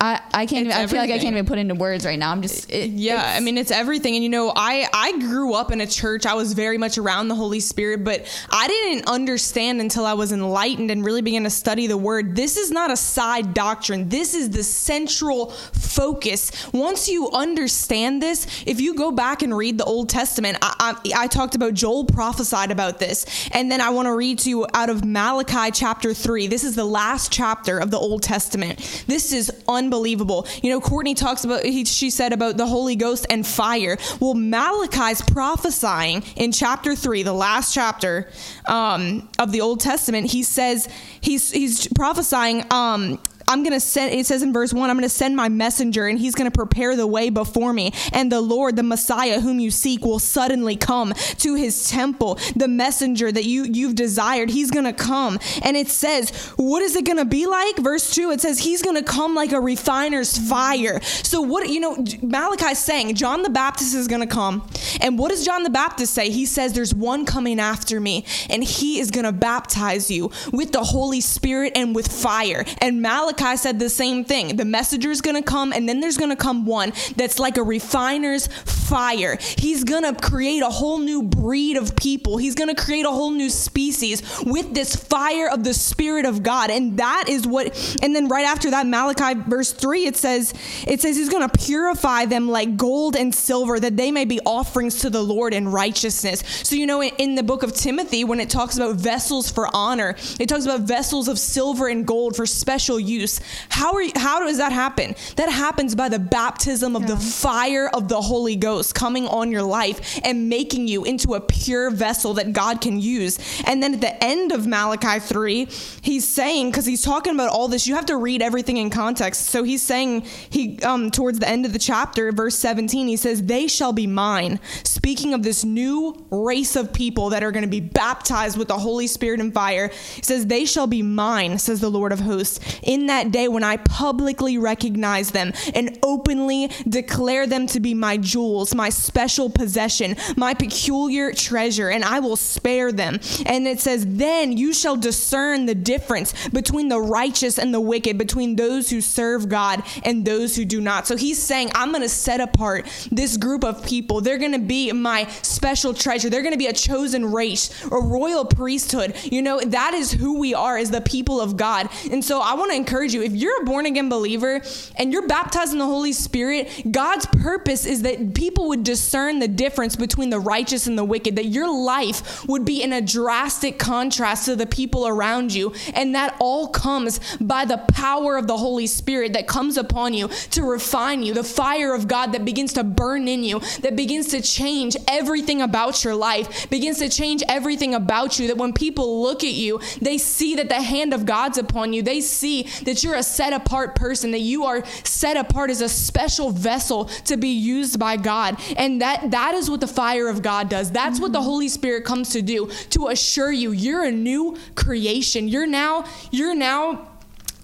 I, 0.00 0.20
I 0.32 0.46
can't 0.46 0.66
even, 0.66 0.76
I 0.76 0.86
feel 0.86 1.00
like 1.00 1.10
I 1.10 1.18
can't 1.18 1.32
even 1.32 1.44
put 1.44 1.58
into 1.58 1.74
words 1.74 2.06
right 2.06 2.18
now. 2.18 2.30
I'm 2.30 2.40
just 2.40 2.70
it, 2.70 2.90
yeah. 2.90 3.34
I 3.36 3.40
mean, 3.40 3.58
it's 3.58 3.72
everything. 3.72 4.14
And 4.14 4.22
you 4.22 4.30
know, 4.30 4.52
I 4.54 4.86
I 4.92 5.18
grew 5.18 5.54
up 5.54 5.72
in 5.72 5.80
a 5.80 5.88
church. 5.88 6.24
I 6.24 6.34
was 6.34 6.52
very 6.52 6.78
much 6.78 6.98
around 6.98 7.26
the 7.26 7.34
Holy 7.34 7.58
Spirit, 7.58 8.04
but 8.04 8.24
I 8.48 8.68
didn't 8.68 9.08
understand 9.08 9.80
until 9.80 10.06
I 10.06 10.12
was 10.12 10.30
enlightened 10.30 10.92
and 10.92 11.04
really 11.04 11.20
began 11.20 11.42
to 11.42 11.50
study 11.50 11.88
the 11.88 11.96
Word. 11.96 12.36
This 12.36 12.56
is 12.56 12.70
not 12.70 12.92
a 12.92 12.96
side 12.96 13.54
doctrine. 13.54 14.08
This 14.08 14.34
is 14.34 14.50
the 14.50 14.62
central 14.62 15.50
focus. 15.50 16.52
Once 16.72 17.08
you 17.08 17.30
understand 17.32 18.22
this, 18.22 18.46
if 18.66 18.80
you 18.80 18.94
go 18.94 19.10
back 19.10 19.42
and 19.42 19.56
read 19.56 19.78
the 19.78 19.84
Old 19.84 20.08
Testament, 20.08 20.58
I 20.62 20.94
I, 21.04 21.24
I 21.24 21.26
talked 21.26 21.56
about 21.56 21.74
Joel 21.74 22.04
prophesied 22.04 22.70
about 22.70 23.00
this, 23.00 23.48
and 23.50 23.68
then 23.68 23.80
I 23.80 23.90
want 23.90 24.06
to 24.06 24.14
read 24.14 24.38
to 24.40 24.48
you 24.48 24.64
out 24.74 24.90
of 24.90 25.04
Malachi 25.04 25.72
chapter 25.72 26.14
three. 26.14 26.46
This 26.46 26.62
is 26.62 26.76
the 26.76 26.84
last 26.84 27.32
chapter 27.32 27.80
of 27.80 27.90
the 27.90 27.98
Old 27.98 28.22
Testament. 28.22 29.04
This 29.08 29.32
is 29.32 29.50
un 29.66 29.87
unbelievable. 29.88 30.46
You 30.62 30.70
know, 30.70 30.80
Courtney 30.80 31.14
talks 31.14 31.44
about, 31.44 31.64
he, 31.64 31.84
she 31.86 32.10
said 32.10 32.34
about 32.34 32.58
the 32.58 32.66
Holy 32.66 32.94
Ghost 32.94 33.26
and 33.30 33.46
fire. 33.46 33.96
Well, 34.20 34.34
Malachi's 34.34 35.22
prophesying 35.22 36.22
in 36.36 36.52
chapter 36.52 36.94
three, 36.94 37.22
the 37.22 37.32
last 37.32 37.72
chapter 37.72 38.30
um, 38.66 39.28
of 39.38 39.50
the 39.50 39.62
Old 39.62 39.80
Testament. 39.80 40.30
He 40.30 40.42
says, 40.42 40.88
he's, 41.22 41.50
he's 41.50 41.88
prophesying, 41.88 42.64
um, 42.70 43.18
I'm 43.48 43.62
going 43.62 43.72
to 43.72 43.80
send, 43.80 44.14
it 44.14 44.26
says 44.26 44.42
in 44.42 44.52
verse 44.52 44.72
1, 44.72 44.90
I'm 44.90 44.96
going 44.96 45.02
to 45.02 45.08
send 45.08 45.34
my 45.34 45.48
messenger 45.48 46.06
and 46.06 46.18
he's 46.18 46.34
going 46.34 46.50
to 46.50 46.54
prepare 46.54 46.94
the 46.96 47.06
way 47.06 47.30
before 47.30 47.72
me. 47.72 47.92
And 48.12 48.30
the 48.30 48.40
Lord, 48.40 48.76
the 48.76 48.82
Messiah 48.82 49.40
whom 49.40 49.58
you 49.58 49.70
seek, 49.70 50.04
will 50.04 50.18
suddenly 50.18 50.76
come 50.76 51.14
to 51.38 51.54
his 51.54 51.88
temple. 51.88 52.38
The 52.54 52.68
messenger 52.68 53.32
that 53.32 53.44
you, 53.44 53.64
you've 53.64 53.94
desired, 53.94 54.50
he's 54.50 54.70
going 54.70 54.84
to 54.84 54.92
come. 54.92 55.38
And 55.62 55.76
it 55.76 55.88
says, 55.88 56.30
what 56.56 56.82
is 56.82 56.94
it 56.94 57.06
going 57.06 57.18
to 57.18 57.24
be 57.24 57.46
like? 57.46 57.78
Verse 57.78 58.14
2, 58.14 58.30
it 58.32 58.40
says, 58.40 58.58
he's 58.58 58.82
going 58.82 58.96
to 58.96 59.02
come 59.02 59.34
like 59.34 59.52
a 59.52 59.60
refiner's 59.60 60.36
fire. 60.36 61.00
So, 61.02 61.40
what, 61.40 61.68
you 61.68 61.80
know, 61.80 62.04
Malachi's 62.22 62.78
saying, 62.78 63.14
John 63.14 63.42
the 63.42 63.50
Baptist 63.50 63.94
is 63.94 64.08
going 64.08 64.20
to 64.20 64.26
come. 64.26 64.68
And 65.00 65.18
what 65.18 65.30
does 65.30 65.44
John 65.44 65.62
the 65.62 65.70
Baptist 65.70 66.14
say? 66.14 66.30
He 66.30 66.44
says, 66.44 66.74
there's 66.74 66.94
one 66.94 67.24
coming 67.24 67.60
after 67.60 68.00
me, 68.00 68.24
and 68.50 68.62
he 68.62 69.00
is 69.00 69.10
going 69.10 69.24
to 69.24 69.32
baptize 69.32 70.10
you 70.10 70.30
with 70.52 70.72
the 70.72 70.84
Holy 70.84 71.20
Spirit 71.20 71.72
and 71.76 71.94
with 71.94 72.08
fire. 72.08 72.64
And 72.80 73.00
Malachi 73.00 73.37
said 73.56 73.78
the 73.78 73.90
same 73.90 74.24
thing. 74.24 74.56
The 74.56 74.64
messenger 74.64 75.10
is 75.10 75.20
going 75.20 75.36
to 75.36 75.42
come, 75.42 75.72
and 75.72 75.88
then 75.88 76.00
there's 76.00 76.16
to 76.30 76.36
come 76.36 76.66
one 76.66 76.92
that's 77.16 77.38
like 77.38 77.56
a 77.56 77.62
refiner's 77.62 78.46
fire. 78.46 79.38
He's 79.58 79.84
to 80.04 80.14
create 80.14 80.62
a 80.62 80.68
whole 80.68 80.98
new 80.98 81.22
breed 81.22 81.76
of 81.76 81.94
people. 81.96 82.38
He's 82.38 82.54
to 82.74 82.82
create 82.82 83.04
a 83.04 83.10
whole 83.10 83.30
new 83.30 83.50
species 83.50 84.22
with 84.44 84.74
this 84.74 84.96
fire 84.96 85.48
of 85.50 85.64
the 85.64 85.74
Spirit 85.74 86.24
of 86.24 86.42
God. 86.42 86.70
And 86.70 86.98
that 86.98 87.24
is 87.28 87.46
what, 87.46 87.98
and 88.02 88.14
then 88.14 88.28
right 88.28 88.46
after 88.46 88.70
that, 88.70 88.86
Malachi 88.86 89.40
verse 89.46 89.72
3, 89.72 90.06
it 90.06 90.16
says, 90.16 90.54
it 90.86 91.00
says 91.00 91.16
he's 91.16 91.28
to 91.48 91.58
purify 91.58 92.24
them 92.24 92.48
like 92.48 92.76
gold 92.76 93.16
and 93.16 93.34
silver 93.34 93.78
that 93.78 93.96
they 93.96 94.10
may 94.10 94.24
be 94.24 94.40
offerings 94.46 95.00
to 95.00 95.10
the 95.10 95.22
Lord 95.22 95.54
in 95.54 95.68
righteousness. 95.68 96.42
So, 96.62 96.76
you 96.76 96.86
know, 96.86 97.02
in 97.02 97.34
the 97.34 97.42
book 97.42 97.62
of 97.62 97.74
Timothy, 97.74 98.24
when 98.24 98.40
it 98.40 98.50
talks 98.50 98.76
about 98.76 98.96
vessels 98.96 99.50
for 99.50 99.68
honor, 99.74 100.16
it 100.40 100.48
talks 100.48 100.64
about 100.64 100.80
vessels 100.80 101.28
of 101.28 101.38
silver 101.38 101.88
and 101.88 102.06
gold 102.06 102.36
for 102.36 102.46
special 102.46 102.98
use. 102.98 103.27
How 103.68 103.92
are 103.94 104.02
you, 104.02 104.12
how 104.16 104.40
does 104.40 104.58
that 104.58 104.72
happen? 104.72 105.14
That 105.36 105.50
happens 105.50 105.94
by 105.94 106.08
the 106.08 106.18
baptism 106.18 106.96
of 106.96 107.02
yeah. 107.02 107.14
the 107.14 107.16
fire 107.16 107.88
of 107.88 108.08
the 108.08 108.20
Holy 108.20 108.56
Ghost 108.56 108.94
coming 108.94 109.26
on 109.26 109.50
your 109.50 109.62
life 109.62 110.20
and 110.24 110.48
making 110.48 110.88
you 110.88 111.04
into 111.04 111.34
a 111.34 111.40
pure 111.40 111.90
vessel 111.90 112.34
that 112.34 112.52
God 112.52 112.80
can 112.80 113.00
use. 113.00 113.38
And 113.66 113.82
then 113.82 113.94
at 113.94 114.00
the 114.00 114.24
end 114.24 114.52
of 114.52 114.66
Malachi 114.66 115.20
3, 115.20 115.68
he's 116.02 116.26
saying 116.26 116.72
cuz 116.72 116.86
he's 116.86 117.02
talking 117.02 117.34
about 117.34 117.50
all 117.50 117.68
this, 117.68 117.86
you 117.86 117.94
have 117.94 118.06
to 118.06 118.16
read 118.16 118.42
everything 118.42 118.76
in 118.76 118.90
context. 118.90 119.46
So 119.46 119.62
he's 119.62 119.82
saying 119.82 120.24
he 120.50 120.78
um 120.82 121.10
towards 121.10 121.38
the 121.38 121.48
end 121.48 121.66
of 121.66 121.72
the 121.72 121.78
chapter, 121.78 122.32
verse 122.32 122.56
17, 122.56 123.08
he 123.08 123.16
says, 123.16 123.42
"They 123.42 123.66
shall 123.66 123.92
be 123.92 124.06
mine." 124.06 124.60
Speaking 124.84 125.34
of 125.34 125.42
this 125.42 125.64
new 125.64 126.14
race 126.30 126.76
of 126.76 126.92
people 126.92 127.30
that 127.30 127.42
are 127.42 127.52
going 127.52 127.62
to 127.62 127.68
be 127.68 127.80
baptized 127.80 128.56
with 128.56 128.68
the 128.68 128.78
Holy 128.78 129.06
Spirit 129.06 129.40
and 129.40 129.52
fire. 129.52 129.90
He 130.14 130.22
says, 130.22 130.46
"They 130.46 130.64
shall 130.64 130.86
be 130.86 131.02
mine," 131.02 131.58
says 131.58 131.80
the 131.80 131.90
Lord 131.90 132.12
of 132.12 132.20
hosts, 132.20 132.60
"in 132.82 133.06
that 133.06 133.17
day 133.24 133.48
when 133.48 133.64
I 133.64 133.76
publicly 133.76 134.58
recognize 134.58 135.30
them 135.30 135.52
and 135.74 135.98
openly 136.02 136.70
declare 136.88 137.46
them 137.46 137.66
to 137.68 137.80
be 137.80 137.94
my 137.94 138.16
jewels, 138.16 138.74
my 138.74 138.88
special 138.88 139.50
possession, 139.50 140.16
my 140.36 140.54
peculiar 140.54 141.32
treasure, 141.32 141.88
and 141.88 142.04
I 142.04 142.20
will 142.20 142.36
spare 142.36 142.92
them." 142.92 143.20
And 143.46 143.66
it 143.66 143.80
says, 143.80 144.04
"Then 144.06 144.56
you 144.56 144.72
shall 144.72 144.96
discern 144.96 145.66
the 145.66 145.74
difference 145.74 146.32
between 146.52 146.88
the 146.88 147.00
righteous 147.00 147.58
and 147.58 147.72
the 147.74 147.80
wicked, 147.80 148.18
between 148.18 148.56
those 148.56 148.90
who 148.90 149.00
serve 149.00 149.48
God 149.48 149.82
and 150.04 150.24
those 150.24 150.56
who 150.56 150.64
do 150.64 150.80
not." 150.80 151.06
So 151.06 151.16
he's 151.16 151.42
saying, 151.42 151.70
"I'm 151.74 151.90
going 151.90 152.02
to 152.02 152.08
set 152.08 152.40
apart 152.40 152.86
this 153.10 153.36
group 153.36 153.64
of 153.64 153.84
people. 153.84 154.20
They're 154.20 154.38
going 154.38 154.52
to 154.52 154.58
be 154.58 154.92
my 154.92 155.26
special 155.42 155.94
treasure. 155.94 156.30
They're 156.30 156.42
going 156.42 156.52
to 156.52 156.58
be 156.58 156.66
a 156.66 156.72
chosen 156.72 157.24
race, 157.32 157.70
a 157.90 158.00
royal 158.00 158.44
priesthood. 158.44 159.14
You 159.24 159.42
know, 159.42 159.60
that 159.60 159.94
is 159.94 160.12
who 160.12 160.38
we 160.38 160.54
are 160.54 160.76
as 160.76 160.90
the 160.90 161.00
people 161.00 161.40
of 161.40 161.56
God. 161.56 161.88
And 162.10 162.24
so 162.24 162.40
I 162.40 162.54
want 162.54 162.70
to 162.70 162.76
encourage 162.76 163.07
you 163.12 163.22
if 163.22 163.32
you're 163.32 163.62
a 163.62 163.64
born 163.64 163.86
again 163.86 164.08
believer 164.08 164.60
and 164.96 165.12
you're 165.12 165.26
baptized 165.26 165.72
in 165.72 165.78
the 165.78 165.86
Holy 165.86 166.12
Spirit, 166.12 166.68
God's 166.90 167.26
purpose 167.26 167.86
is 167.86 168.02
that 168.02 168.34
people 168.34 168.68
would 168.68 168.84
discern 168.84 169.38
the 169.38 169.48
difference 169.48 169.96
between 169.96 170.30
the 170.30 170.40
righteous 170.40 170.86
and 170.86 170.98
the 170.98 171.04
wicked, 171.04 171.36
that 171.36 171.46
your 171.46 171.72
life 171.72 172.46
would 172.46 172.64
be 172.64 172.82
in 172.82 172.92
a 172.92 173.00
drastic 173.00 173.78
contrast 173.78 174.46
to 174.46 174.56
the 174.56 174.66
people 174.66 175.06
around 175.06 175.52
you. 175.54 175.74
And 175.94 176.14
that 176.14 176.36
all 176.40 176.68
comes 176.68 177.20
by 177.40 177.64
the 177.64 177.78
power 177.92 178.36
of 178.36 178.46
the 178.46 178.56
Holy 178.56 178.86
Spirit 178.86 179.32
that 179.32 179.46
comes 179.46 179.76
upon 179.76 180.14
you 180.14 180.28
to 180.50 180.62
refine 180.62 181.22
you, 181.22 181.34
the 181.34 181.44
fire 181.44 181.94
of 181.94 182.08
God 182.08 182.32
that 182.32 182.44
begins 182.44 182.72
to 182.74 182.84
burn 182.84 183.28
in 183.28 183.44
you, 183.44 183.60
that 183.80 183.96
begins 183.96 184.28
to 184.28 184.40
change 184.40 184.96
everything 185.06 185.60
about 185.60 186.04
your 186.04 186.14
life, 186.14 186.68
begins 186.70 186.98
to 186.98 187.08
change 187.08 187.42
everything 187.48 187.94
about 187.94 188.38
you. 188.38 188.46
That 188.48 188.56
when 188.56 188.72
people 188.72 189.22
look 189.22 189.44
at 189.44 189.54
you, 189.54 189.80
they 190.00 190.18
see 190.18 190.54
that 190.56 190.68
the 190.68 190.82
hand 190.82 191.12
of 191.12 191.26
God's 191.26 191.58
upon 191.58 191.92
you. 191.92 192.02
They 192.02 192.20
see 192.20 192.62
that 192.84 192.97
you're 193.02 193.16
a 193.16 193.22
set 193.22 193.52
apart 193.52 193.94
person, 193.94 194.30
that 194.32 194.40
you 194.40 194.64
are 194.64 194.84
set 195.04 195.36
apart 195.36 195.70
as 195.70 195.80
a 195.80 195.88
special 195.88 196.50
vessel 196.50 197.06
to 197.24 197.36
be 197.36 197.48
used 197.48 197.98
by 197.98 198.16
God. 198.16 198.60
And 198.76 199.00
that 199.02 199.30
that 199.30 199.54
is 199.54 199.70
what 199.70 199.80
the 199.80 199.86
fire 199.86 200.28
of 200.28 200.42
God 200.42 200.68
does. 200.68 200.90
That's 200.90 201.16
mm-hmm. 201.16 201.22
what 201.22 201.32
the 201.32 201.42
Holy 201.42 201.68
Spirit 201.68 202.04
comes 202.04 202.30
to 202.30 202.42
do, 202.42 202.70
to 202.90 203.08
assure 203.08 203.52
you 203.52 203.72
you're 203.72 204.04
a 204.04 204.12
new 204.12 204.56
creation. 204.74 205.48
You're 205.48 205.66
now 205.66 206.04
you're 206.30 206.54
now 206.54 207.07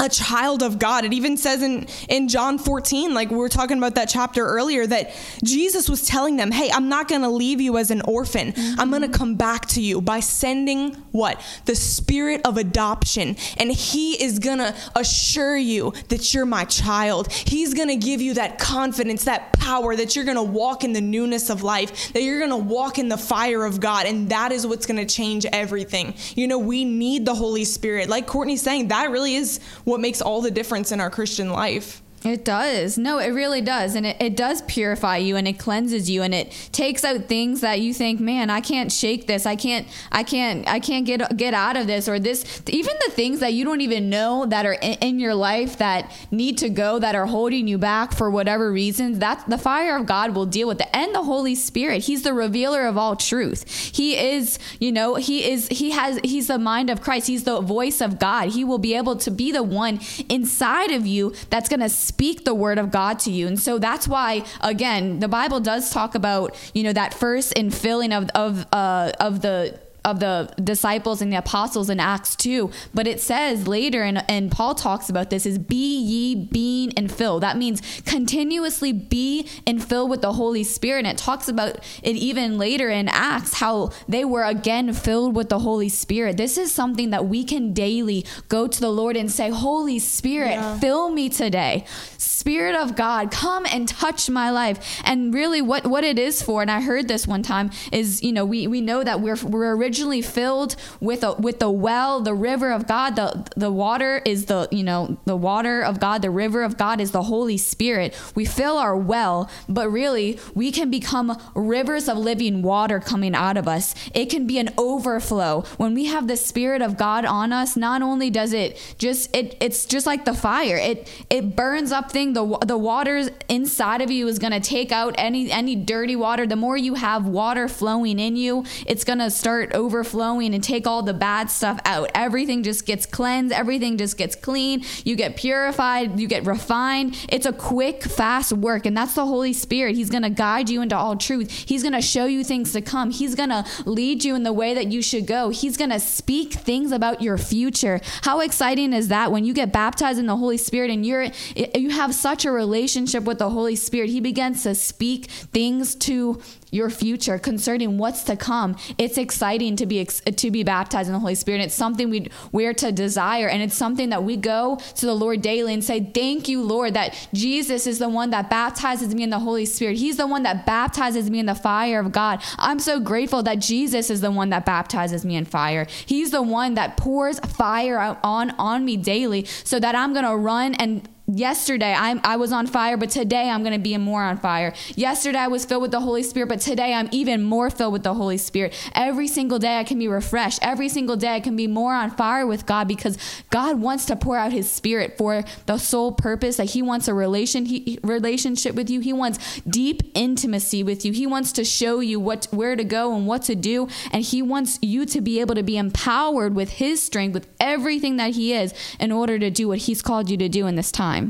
a 0.01 0.09
child 0.09 0.63
of 0.63 0.79
God. 0.79 1.05
It 1.05 1.13
even 1.13 1.37
says 1.37 1.63
in, 1.63 1.87
in 2.09 2.29
John 2.29 2.59
14, 2.59 3.15
like 3.15 3.31
we 3.31 3.37
were 3.37 3.49
talking 3.49 3.79
about 3.79 3.95
that 3.95 4.09
chapter 4.09 4.45
earlier, 4.45 4.87
that 4.87 5.15
Jesus 5.43 5.89
was 5.89 6.07
telling 6.07 6.37
them, 6.37 6.51
Hey, 6.51 6.71
I'm 6.73 6.89
not 6.89 7.09
going 7.09 7.23
to 7.23 7.29
leave 7.29 7.61
you 7.61 7.79
as 7.79 7.91
an 7.91 8.01
orphan. 8.03 8.53
Mm-hmm. 8.53 8.81
I'm 8.81 8.91
going 8.91 9.03
to 9.03 9.09
come 9.09 9.37
back 9.37 9.67
to 9.69 9.81
you 9.81 10.01
by 10.01 10.21
sending 10.21 10.95
what? 11.13 11.41
The 11.67 11.77
spirit 11.77 12.41
of 12.45 12.57
adoption. 12.57 13.37
And 13.57 13.71
He 13.71 14.23
is 14.23 14.39
going 14.39 14.59
to 14.59 14.75
assure 14.97 15.57
you 15.57 15.93
that 16.09 16.35
you're 16.35 16.47
my 16.47 16.65
child. 16.65 17.33
He's 17.33 17.73
going 17.75 17.89
to 17.89 17.97
give 17.97 18.21
you 18.21 18.35
that 18.35 18.59
confidence, 18.59 19.25
that 19.25 19.53
power, 19.53 19.95
that 19.95 20.17
you're 20.17 20.25
going 20.25 20.37
to 20.37 20.43
walk 20.43 20.85
in 20.85 20.93
the 20.93 21.01
newness 21.01 21.51
of 21.51 21.63
life, 21.63 22.13
that 22.13 22.23
you're 22.23 22.39
going 22.39 22.51
to 22.51 22.57
walk 22.57 22.99
in 22.99 23.09
the 23.09 23.17
fire 23.17 23.65
of 23.65 23.81
God. 23.81 24.07
And 24.07 24.29
that 24.31 24.51
is 24.51 24.67
what's 24.67 24.87
going 24.87 25.05
to 25.05 25.15
change 25.15 25.47
everything. 25.47 26.15
You 26.35 26.49
know, 26.49 26.59
we 26.59 26.85
need 26.85 27.25
the 27.25 27.35
Holy 27.35 27.65
Spirit. 27.65 28.09
Like 28.09 28.27
Courtney's 28.27 28.63
saying, 28.63 28.89
that 28.89 29.11
really 29.11 29.37
is 29.37 29.61
what 29.85 30.00
makes 30.00 30.21
all 30.21 30.41
the 30.41 30.50
difference 30.50 30.93
in 30.93 31.00
our 31.00 31.11
Christian 31.11 31.50
life. 31.50 32.03
It 32.25 32.43
does. 32.43 32.97
No, 32.97 33.19
it 33.19 33.28
really 33.28 33.61
does. 33.61 33.95
And 33.95 34.07
it, 34.07 34.16
it 34.19 34.35
does 34.35 34.62
purify 34.62 35.19
you 35.19 35.37
and 35.37 35.47
it 35.47 35.59
cleanses 35.59 36.09
you 36.09 36.23
and 36.23 36.35
it 36.35 36.50
takes 36.73 37.04
out 37.04 37.26
things 37.26 37.61
that 37.61 37.83
you 37.83 37.93
think, 37.93 38.19
man, 38.19 38.49
I 38.49 38.62
can't 38.62 38.90
shake 38.90 39.26
this. 39.26 39.45
I 39.45 39.57
can't, 39.57 39.87
I 40.11 40.23
can't, 40.23 40.66
I 40.66 40.81
can't 40.81 41.04
get, 41.04 41.37
get 41.37 41.52
out 41.52 41.76
of 41.76 41.87
this 41.87 42.09
or 42.09 42.19
this. 42.19 42.62
Even 42.66 42.95
the 43.04 43.12
things 43.12 43.40
that 43.40 43.52
you 43.52 43.66
don't 43.66 43.83
even 43.83 44.09
know 44.09 44.47
that 44.47 44.64
are 44.64 44.73
in, 44.73 44.95
in 45.02 45.19
your 45.19 45.35
life 45.35 45.76
that 45.76 46.11
need 46.31 46.57
to 46.59 46.71
go, 46.71 46.99
that 46.99 47.14
are 47.14 47.26
holding 47.26 47.69
you 47.69 47.76
back 47.76 48.14
for 48.14 48.31
whatever 48.31 48.73
reasons, 48.73 49.19
that 49.19 49.45
the 49.47 49.59
fire 49.59 49.95
of 49.99 50.07
God 50.07 50.35
will 50.35 50.47
deal 50.47 50.66
with 50.66 50.81
it. 50.81 50.88
And 50.95 51.14
the 51.14 51.25
Holy 51.25 51.54
Spirit. 51.54 52.04
He's 52.04 52.23
the 52.23 52.33
revealer 52.33 52.87
of 52.87 52.97
all 52.97 53.16
truth. 53.16 53.69
He 53.95 54.16
is, 54.16 54.59
you 54.81 54.93
know, 54.93 55.16
he 55.16 55.45
is, 55.50 55.69
he 55.69 55.90
has, 55.90 56.19
he's 56.25 56.47
the 56.47 56.59
mind 56.59 56.88
of 56.88 57.02
Christ. 57.02 57.26
He's 57.26 57.45
the 57.45 57.61
voice 57.61 58.00
of 58.00 58.19
God. 58.19 58.49
He 58.49 58.64
will 58.64 58.78
be 58.78 58.95
able 58.97 59.16
to 59.16 59.31
be 59.31 59.52
the 59.52 59.62
one 59.62 60.00
inside 60.31 60.90
of 60.90 61.07
you 61.07 61.35
that's 61.50 61.69
going 61.69 61.81
to 61.81 61.90
speak 62.14 62.44
the 62.44 62.54
word 62.54 62.78
of 62.78 62.92
God 62.92 63.18
to 63.21 63.30
you. 63.33 63.49
And 63.49 63.59
so 63.59 63.78
that's 63.78 64.06
why, 64.06 64.44
again, 64.61 65.18
the 65.18 65.26
Bible 65.26 65.59
does 65.59 65.90
talk 65.90 66.14
about, 66.14 66.54
you 66.73 66.85
know, 66.85 66.92
that 66.92 67.12
first 67.12 67.54
infilling 67.54 68.16
of, 68.16 68.30
of, 68.37 68.66
uh, 68.73 69.11
of 69.18 69.40
the 69.40 69.80
of 70.04 70.20
the 70.20 70.52
disciples 70.62 71.23
and 71.23 71.32
the 71.32 71.37
apostles 71.37 71.88
in 71.88 71.99
Acts 71.99 72.37
2. 72.37 72.70
But 72.92 73.06
it 73.06 73.20
says 73.20 73.66
later, 73.66 74.02
and, 74.02 74.23
and 74.28 74.52
Paul 74.52 74.75
talks 74.75 75.08
about 75.08 75.30
this, 75.30 75.46
is 75.46 75.58
be 75.58 75.99
ye 75.99 76.34
being 76.34 76.92
and 76.96 77.11
fill. 77.11 77.40
That 77.40 77.56
means 77.56 77.80
continuously 78.04 78.92
be 78.92 79.49
and 79.66 79.82
fill 79.82 80.06
with 80.06 80.20
the 80.20 80.34
Holy 80.34 80.62
Spirit. 80.62 81.06
And 81.06 81.08
it 81.08 81.18
talks 81.18 81.49
about 81.49 81.76
it 82.02 82.16
even 82.16 82.58
later 82.58 82.90
in 82.90 83.08
Acts, 83.08 83.54
how 83.54 83.92
they 84.06 84.25
were 84.25 84.44
again 84.44 84.92
filled 84.92 85.34
with 85.34 85.49
the 85.49 85.61
Holy 85.61 85.88
Spirit. 85.88 86.37
This 86.37 86.58
is 86.58 86.73
something 86.73 87.11
that 87.11 87.26
we 87.26 87.42
can 87.42 87.73
daily 87.73 88.26
go 88.49 88.68
to 88.68 88.80
the 88.80 88.90
Lord 88.90 89.16
and 89.16 89.32
say, 89.32 89.49
Holy 89.49 89.99
Spirit, 89.99 90.52
yeah. 90.52 90.78
fill 90.78 91.11
me 91.11 91.28
today. 91.30 91.87
Spirit 92.18 92.75
of 92.75 92.94
God, 92.94 93.30
come 93.30 93.64
and 93.73 93.88
touch 93.88 94.28
my 94.28 94.50
life. 94.50 95.00
And 95.04 95.32
really 95.32 95.62
what, 95.62 95.87
what 95.87 96.04
it 96.04 96.18
is 96.18 96.42
for, 96.42 96.61
and 96.61 96.70
I 96.70 96.82
heard 96.82 97.08
this 97.08 97.26
one 97.26 97.42
time, 97.42 97.70
is, 97.90 98.23
you 98.23 98.32
know, 98.32 98.44
we, 98.44 98.66
we 98.66 98.82
know 98.82 99.02
that 99.02 99.20
we're, 99.20 99.37
we're 99.37 99.75
originally 99.75 99.94
originally 99.95 100.23
filled 100.23 100.75
with 101.01 101.23
a 101.23 101.35
with 101.35 101.61
the 101.61 101.71
well, 101.71 102.21
the 102.21 102.35
river 102.35 102.73
of 102.73 102.89
God. 102.89 103.15
The 103.15 103.47
the 103.57 103.71
water 103.71 104.21
is 104.25 104.47
the 104.47 104.67
you 104.73 104.83
know 104.83 105.17
the 105.25 105.37
water 105.37 105.83
of 105.83 106.01
God. 106.01 106.21
The 106.21 106.31
river 106.31 106.65
of 106.65 106.77
God 106.77 107.01
is 107.01 107.13
the 107.13 107.23
Holy 107.23 107.57
Spirit. 107.57 108.13
We 108.35 108.45
fill 108.45 108.77
our 108.77 108.97
well, 108.97 109.49
but 109.69 109.89
really 109.89 110.41
we 110.53 110.73
can 110.73 110.91
become 110.91 111.41
rivers 111.55 112.09
of 112.09 112.19
living 112.19 112.63
water 112.63 112.99
coming 112.99 113.37
out 113.37 113.57
of 113.57 113.69
us. 113.69 113.95
It 114.13 114.31
can 114.31 114.49
be 114.49 114.59
an 114.59 114.71
overflow 114.77 115.63
when 115.77 115.95
we 115.95 116.07
have 116.07 116.27
the 116.27 116.37
Spirit 116.37 116.83
of 116.83 116.97
God 116.97 117.25
on 117.25 117.53
us. 117.53 117.77
Not 117.77 118.03
only 118.03 118.31
does 118.31 118.53
it 118.53 118.97
just 118.99 119.35
it 119.35 119.57
it's 119.61 119.87
just 119.87 120.07
like 120.07 120.25
the 120.25 120.35
fire. 120.35 120.77
It 120.77 121.09
it 121.31 121.55
burns 121.55 121.93
up 121.93 122.11
thing. 122.11 122.33
The 122.33 122.59
the 122.67 122.79
water 122.79 123.31
inside 123.49 124.03
of 124.03 124.11
you 124.11 124.27
is 124.27 124.41
gonna 124.41 124.59
take 124.59 124.91
out 124.91 125.15
any 125.19 125.53
any 125.53 125.77
dirty 125.77 126.17
water. 126.17 126.49
The 126.49 126.57
more 126.57 126.77
you 126.77 126.95
have 126.95 127.29
water 127.29 127.69
flowing 127.69 128.19
in 128.19 128.35
you, 128.35 128.65
it's 128.89 129.05
gonna 129.05 129.31
start 129.31 129.73
overflowing 129.85 130.55
and 130.55 130.62
take 130.62 130.87
all 130.87 131.03
the 131.03 131.14
bad 131.14 131.50
stuff 131.50 131.79
out. 131.85 132.11
Everything 132.14 132.62
just 132.62 132.87
gets 132.87 133.07
cleansed, 133.07 133.53
everything 133.53 133.99
just 133.99 134.17
gets 134.17 134.35
clean. 134.35 134.85
You 135.05 135.17
get 135.17 135.37
purified, 135.37 136.19
you 136.19 136.26
get 136.26 136.47
refined. 136.47 137.17
It's 137.29 137.47
a 137.47 137.53
quick, 137.53 138.03
fast 138.03 138.53
work, 138.53 138.87
and 138.87 138.97
that's 138.97 139.14
the 139.14 139.26
Holy 139.26 139.53
Spirit. 139.53 139.97
He's 139.97 140.11
going 140.11 140.23
to 140.23 140.31
guide 140.31 140.69
you 140.71 140.83
into 140.83 140.97
all 140.97 141.17
truth. 141.17 141.50
He's 141.50 141.83
going 141.83 141.93
to 141.93 142.03
show 142.03 142.26
you 142.26 142.45
things 142.45 142.73
to 142.73 142.81
come. 142.81 143.11
He's 143.11 143.35
going 143.35 143.50
to 143.50 143.64
lead 143.85 144.25
you 144.25 144.35
in 144.35 144.43
the 144.43 144.53
way 144.53 144.75
that 144.75 144.88
you 144.88 145.03
should 145.03 145.26
go. 145.26 145.50
He's 145.50 145.76
going 145.76 145.91
to 145.91 146.00
speak 146.00 146.55
things 146.55 146.93
about 146.93 147.23
your 147.23 147.38
future. 147.38 148.00
How 148.23 148.41
exciting 148.41 148.93
is 148.93 149.09
that 149.09 149.31
when 149.31 149.45
you 149.45 149.53
get 149.53 149.73
baptized 149.73 150.19
in 150.19 150.26
the 150.26 150.37
Holy 150.37 150.57
Spirit 150.57 150.91
and 150.91 151.05
you're 151.05 151.29
you 151.75 151.91
have 151.91 152.14
such 152.14 152.45
a 152.45 152.50
relationship 152.50 153.25
with 153.25 153.38
the 153.38 153.50
Holy 153.50 153.76
Spirit. 153.76 154.11
He 154.11 154.21
begins 154.21 154.62
to 154.62 154.75
speak 154.75 155.26
things 155.26 155.95
to 155.97 156.41
your 156.75 156.90
future 156.90 157.38
concerning 157.38 157.97
what's 157.97 158.25
to 158.25 158.37
come. 158.37 158.76
It's 158.99 159.16
exciting 159.16 159.76
to 159.76 159.87
be 159.87 160.04
to 160.04 160.50
be 160.50 160.64
baptized 160.64 161.09
in 161.09 161.12
the 161.12 161.21
Holy 161.21 161.37
Spirit. 161.37 161.61
It's 161.61 161.75
something 161.75 162.11
we 162.11 162.28
we're 162.50 162.75
to 162.75 162.90
desire, 162.90 163.49
and 163.49 163.62
it's 163.62 163.76
something 163.76 164.09
that 164.11 164.25
we 164.25 164.37
go 164.37 164.78
to 164.97 165.07
the 165.07 165.14
Lord 165.14 165.40
daily 165.40 165.73
and 165.73 165.85
say, 165.85 166.11
"Thank 166.12 166.49
you, 166.49 166.62
Lord, 166.62 166.95
that 166.95 167.14
Jesus 167.33 167.87
is 167.87 167.99
the 167.99 168.09
one 168.09 168.31
that 168.31 168.50
baptizes 168.50 169.14
me 169.14 169.23
in 169.23 169.31
the 169.31 169.38
Holy 169.38 169.64
Spirit. 169.64 169.99
He's 169.99 170.16
the 170.16 170.26
one 170.26 170.43
that 170.43 170.66
baptizes 170.66 171.31
me 171.31 171.38
in 171.38 171.47
the 171.47 171.54
fire 171.54 172.00
of 172.00 172.11
God. 172.11 172.40
I'm 172.59 172.81
so 172.81 172.99
grateful 172.99 173.43
that 173.45 173.61
Jesus 173.61 174.11
is 174.11 174.21
the 174.21 174.33
one 174.33 174.50
that 174.50 174.66
baptizes 174.66 175.25
me 175.25 175.37
in 175.37 175.45
fire. 175.45 175.87
He's 176.07 176.33
the 176.33 176.43
one 176.43 176.75
that 176.75 176.97
pours 176.97 177.38
fire 177.38 178.19
on 178.23 178.50
on 178.59 178.85
me 178.85 178.97
daily, 178.97 179.47
so 179.62 179.78
that 179.78 179.95
I'm 179.95 180.12
gonna 180.12 180.37
run 180.37 180.75
and 180.75 181.09
Yesterday 181.26 181.95
I'm, 181.97 182.21
I 182.23 182.37
was 182.37 182.52
on 182.52 182.66
fire, 182.66 182.99
but 182.99 183.09
today 183.09 183.49
I'm 183.49 183.62
going 183.62 183.73
to 183.73 183.78
be 183.78 183.97
more 183.97 184.23
on 184.23 184.37
fire. 184.37 184.75
Yesterday 184.95 185.38
I 185.38 185.49
was 185.49 185.64
filled 185.64 185.81
with 185.81 185.90
the 185.90 186.00
Holy 186.00 186.23
Spirit, 186.23 186.50
but 186.50 186.61
today 186.61 186.93
I'm 186.93 187.09
even 187.12 187.43
more 187.43 187.71
filled 187.71 187.95
with 187.95 188.02
the 188.02 188.12
Holy 188.12 188.37
Spirit. 188.37 188.75
Every 188.95 189.26
single 189.26 189.59
day 189.59 189.78
I 189.78 189.85
can 189.85 189.99
be 189.99 190.07
refreshed. 190.07 190.59
Every 190.61 190.90
single 190.90 191.16
day 191.16 191.35
I 191.35 191.40
can 191.40 191.57
be 191.57 191.66
more 191.66 191.95
on 191.95 192.11
fire 192.11 192.47
with 192.47 192.66
God 192.66 192.88
because 192.88 193.16
God 193.49 193.81
wants 193.81 194.04
to 194.07 194.16
pour 194.16 194.37
out 194.37 194.52
His 194.52 194.71
Spirit 194.71 195.16
for 195.16 195.45
the 195.64 195.78
sole 195.78 196.12
purpose 196.12 196.59
that 196.59 196.71
He 196.71 196.83
wants 196.83 197.09
a 197.09 197.14
relation 197.14 197.64
he, 197.64 197.99
relationship 198.02 198.75
with 198.75 198.90
you. 198.90 199.00
He 199.00 199.14
wants 199.14 199.62
deep 199.62 200.02
intimacy 200.14 200.83
with 200.83 201.07
you. 201.07 201.12
He 201.14 201.26
wants 201.26 201.52
to 201.52 201.64
show 201.64 202.00
you 202.00 202.21
what 202.21 202.49
where 202.50 202.76
to 202.76 202.85
go 202.85 203.16
and 203.16 203.26
what 203.26 203.45
to 203.45 203.54
do, 203.54 203.88
and 204.12 204.23
He 204.23 204.43
wants 204.43 204.78
you 204.83 205.07
to 205.07 205.23
be 205.23 205.40
able 205.40 205.54
to 205.54 205.62
be 205.62 205.78
empowered 205.78 206.54
with 206.54 206.73
His 206.73 207.02
strength, 207.02 207.33
with 207.33 207.49
everything 207.59 208.19
that 208.19 208.35
He 208.35 208.52
is, 208.52 208.75
in 209.00 209.11
order 209.11 209.38
to 209.38 209.49
do 209.49 209.69
what 209.69 209.78
He's 209.78 210.02
called 210.02 210.28
you 210.28 210.37
to 210.37 210.50
do 210.50 210.66
in 210.66 210.75
this 210.75 210.93
time 210.93 211.14
time. 211.14 211.24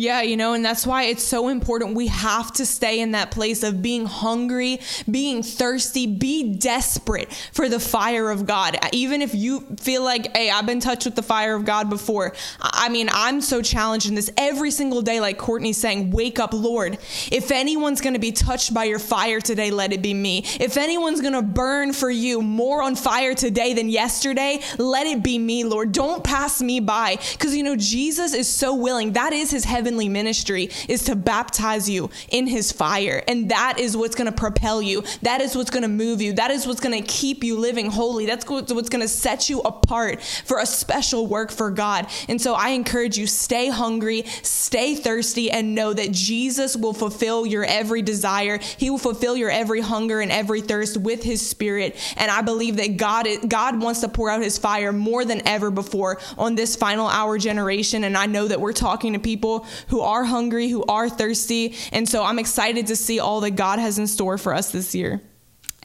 Yeah, 0.00 0.22
you 0.22 0.38
know, 0.38 0.54
and 0.54 0.64
that's 0.64 0.86
why 0.86 1.02
it's 1.02 1.22
so 1.22 1.48
important. 1.48 1.94
We 1.94 2.06
have 2.06 2.52
to 2.54 2.64
stay 2.64 3.00
in 3.00 3.10
that 3.10 3.30
place 3.30 3.62
of 3.62 3.82
being 3.82 4.06
hungry, 4.06 4.80
being 5.10 5.42
thirsty, 5.42 6.06
be 6.06 6.54
desperate 6.54 7.30
for 7.52 7.68
the 7.68 7.78
fire 7.78 8.30
of 8.30 8.46
God. 8.46 8.78
Even 8.92 9.20
if 9.20 9.34
you 9.34 9.60
feel 9.78 10.02
like, 10.02 10.34
hey, 10.34 10.48
I've 10.48 10.64
been 10.64 10.80
touched 10.80 11.04
with 11.04 11.16
the 11.16 11.22
fire 11.22 11.54
of 11.54 11.66
God 11.66 11.90
before. 11.90 12.32
I 12.62 12.88
mean, 12.88 13.10
I'm 13.12 13.42
so 13.42 13.60
challenged 13.60 14.08
in 14.08 14.14
this 14.14 14.30
every 14.38 14.70
single 14.70 15.02
day, 15.02 15.20
like 15.20 15.36
Courtney's 15.36 15.76
saying, 15.76 16.12
wake 16.12 16.38
up, 16.38 16.54
Lord. 16.54 16.96
If 17.30 17.50
anyone's 17.50 18.00
going 18.00 18.14
to 18.14 18.20
be 18.20 18.32
touched 18.32 18.72
by 18.72 18.84
your 18.84 19.00
fire 19.00 19.42
today, 19.42 19.70
let 19.70 19.92
it 19.92 20.00
be 20.00 20.14
me. 20.14 20.44
If 20.58 20.78
anyone's 20.78 21.20
going 21.20 21.34
to 21.34 21.42
burn 21.42 21.92
for 21.92 22.08
you 22.08 22.40
more 22.40 22.82
on 22.82 22.96
fire 22.96 23.34
today 23.34 23.74
than 23.74 23.90
yesterday, 23.90 24.60
let 24.78 25.06
it 25.06 25.22
be 25.22 25.38
me, 25.38 25.64
Lord. 25.64 25.92
Don't 25.92 26.24
pass 26.24 26.62
me 26.62 26.80
by. 26.80 27.18
Because, 27.32 27.54
you 27.54 27.62
know, 27.62 27.76
Jesus 27.76 28.32
is 28.32 28.48
so 28.48 28.74
willing. 28.74 29.12
That 29.12 29.34
is 29.34 29.50
his 29.50 29.64
heaven 29.64 29.89
heavenly 29.90 30.08
ministry 30.08 30.70
is 30.88 31.02
to 31.02 31.16
baptize 31.16 31.90
you 31.90 32.08
in 32.28 32.46
his 32.46 32.70
fire. 32.70 33.24
And 33.26 33.50
that 33.50 33.80
is 33.80 33.96
what's 33.96 34.14
going 34.14 34.30
to 34.30 34.36
propel 34.36 34.80
you. 34.80 35.02
That 35.22 35.40
is 35.40 35.56
what's 35.56 35.70
going 35.70 35.82
to 35.82 35.88
move 35.88 36.22
you. 36.22 36.32
That 36.34 36.52
is 36.52 36.64
what's 36.64 36.78
going 36.78 37.02
to 37.02 37.04
keep 37.04 37.42
you 37.42 37.58
living 37.58 37.90
holy. 37.90 38.24
That's 38.24 38.48
what's 38.48 38.88
going 38.88 39.02
to 39.02 39.08
set 39.08 39.50
you 39.50 39.62
apart 39.62 40.22
for 40.22 40.60
a 40.60 40.66
special 40.66 41.26
work 41.26 41.50
for 41.50 41.72
God. 41.72 42.06
And 42.28 42.40
so 42.40 42.54
I 42.54 42.68
encourage 42.68 43.18
you 43.18 43.26
stay 43.26 43.68
hungry, 43.68 44.22
stay 44.42 44.94
thirsty, 44.94 45.50
and 45.50 45.74
know 45.74 45.92
that 45.92 46.12
Jesus 46.12 46.76
will 46.76 46.94
fulfill 46.94 47.44
your 47.44 47.64
every 47.64 48.02
desire. 48.02 48.58
He 48.58 48.90
will 48.90 48.98
fulfill 48.98 49.36
your 49.36 49.50
every 49.50 49.80
hunger 49.80 50.20
and 50.20 50.30
every 50.30 50.60
thirst 50.60 50.98
with 50.98 51.24
his 51.24 51.44
spirit. 51.44 51.96
And 52.16 52.30
I 52.30 52.42
believe 52.42 52.76
that 52.76 52.96
God, 52.96 53.26
God 53.48 53.82
wants 53.82 54.02
to 54.02 54.08
pour 54.08 54.30
out 54.30 54.40
his 54.40 54.56
fire 54.56 54.92
more 54.92 55.24
than 55.24 55.42
ever 55.48 55.72
before 55.72 56.20
on 56.38 56.54
this 56.54 56.76
final 56.76 57.08
hour 57.08 57.38
generation. 57.38 58.04
And 58.04 58.16
I 58.16 58.26
know 58.26 58.46
that 58.46 58.60
we're 58.60 58.72
talking 58.72 59.14
to 59.14 59.18
people 59.18 59.66
who 59.88 60.00
are 60.00 60.24
hungry, 60.24 60.68
who 60.68 60.84
are 60.84 61.08
thirsty. 61.08 61.76
And 61.92 62.08
so 62.08 62.22
I'm 62.22 62.38
excited 62.38 62.86
to 62.88 62.96
see 62.96 63.20
all 63.20 63.40
that 63.40 63.52
God 63.52 63.78
has 63.78 63.98
in 63.98 64.06
store 64.06 64.38
for 64.38 64.54
us 64.54 64.70
this 64.72 64.94
year. 64.94 65.20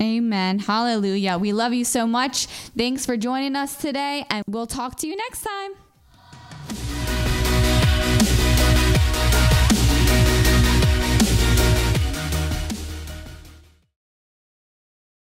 Amen. 0.02 0.60
Hallelujah. 0.60 1.38
We 1.38 1.54
love 1.54 1.74
you 1.74 1.86
so 1.86 2.06
much. 2.06 2.48
Thanks 2.78 3.06
for 3.06 3.16
joining 3.16 3.56
us 3.56 3.78
today, 3.78 4.26
and 4.30 4.44
we'll 4.48 4.68
talk 4.68 4.98
to 4.98 5.08
you 5.08 5.16
next 5.16 5.44
time. 5.44 5.85